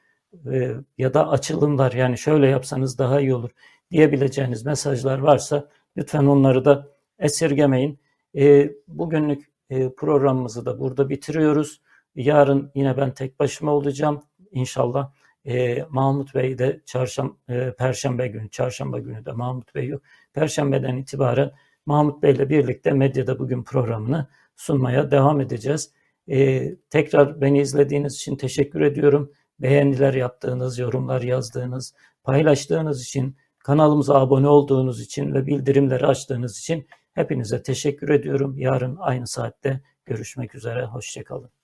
e, 0.52 0.72
ya 0.98 1.14
da 1.14 1.30
açılımlar 1.30 1.91
yani 1.91 2.18
şöyle 2.18 2.48
yapsanız 2.48 2.98
daha 2.98 3.22
iyi 3.22 3.36
olur 3.36 3.50
diyebileceğiniz 3.91 4.66
mesajlar 4.66 5.20
varsa 5.20 5.70
lütfen 5.98 6.26
onları 6.26 6.66
da 6.66 6.88
esirgemeyin. 7.20 8.00
E, 8.36 8.72
bugünlük 8.88 9.52
e, 9.70 9.89
programımızı 9.89 10.66
da 10.66 10.80
burada 10.80 11.10
bitiriyoruz. 11.10 11.82
Yarın 12.16 12.72
yine 12.76 12.98
ben 12.98 13.14
tek 13.14 13.39
başıma 13.39 13.72
olacağım 13.72 14.24
inşallah. 14.52 15.12
E, 15.46 15.86
Mahmut 15.89 16.36
Bey 16.36 16.58
de 16.58 16.82
çarşamba, 16.86 17.34
e, 17.50 17.74
Perşembe 17.78 18.28
günü, 18.28 18.50
çarşamba 18.50 19.00
günü 19.00 19.26
de 19.26 19.32
Mahmut 19.32 19.76
Bey. 19.76 19.94
Perşembeden 20.34 20.98
itibaren 20.98 21.52
Mahmut 21.86 22.24
Bey 22.24 22.32
ile 22.32 22.50
birlikte 22.50 22.91
medyada 22.91 23.39
bugün 23.39 23.64
programını 23.64 24.28
sunmaya 24.56 25.12
devam 25.12 25.41
edeceğiz. 25.41 25.94
E, 26.32 26.69
tekrar 26.89 27.41
beni 27.41 27.61
izlediğiniz 27.61 28.15
için 28.15 28.36
teşekkür 28.36 28.82
ediyorum. 28.82 29.32
Beğeniler 29.59 30.13
yaptığınız, 30.13 30.80
yorumlar 30.80 31.21
yazdığınız, 31.21 31.93
paylaştığınız 32.24 33.03
için, 33.03 33.38
kanalımıza 33.59 34.15
abone 34.15 34.47
olduğunuz 34.47 35.01
için 35.01 35.34
ve 35.34 35.45
bildirimleri 35.45 36.07
açtığınız 36.07 36.59
için 36.59 36.88
hepinize 37.13 37.63
teşekkür 37.63 38.09
ediyorum. 38.09 38.57
Yarın 38.57 38.97
aynı 38.99 39.28
saatte 39.28 39.82
görüşmek 40.05 40.55
üzere. 40.55 40.86
Hoşçakalın. 40.86 41.62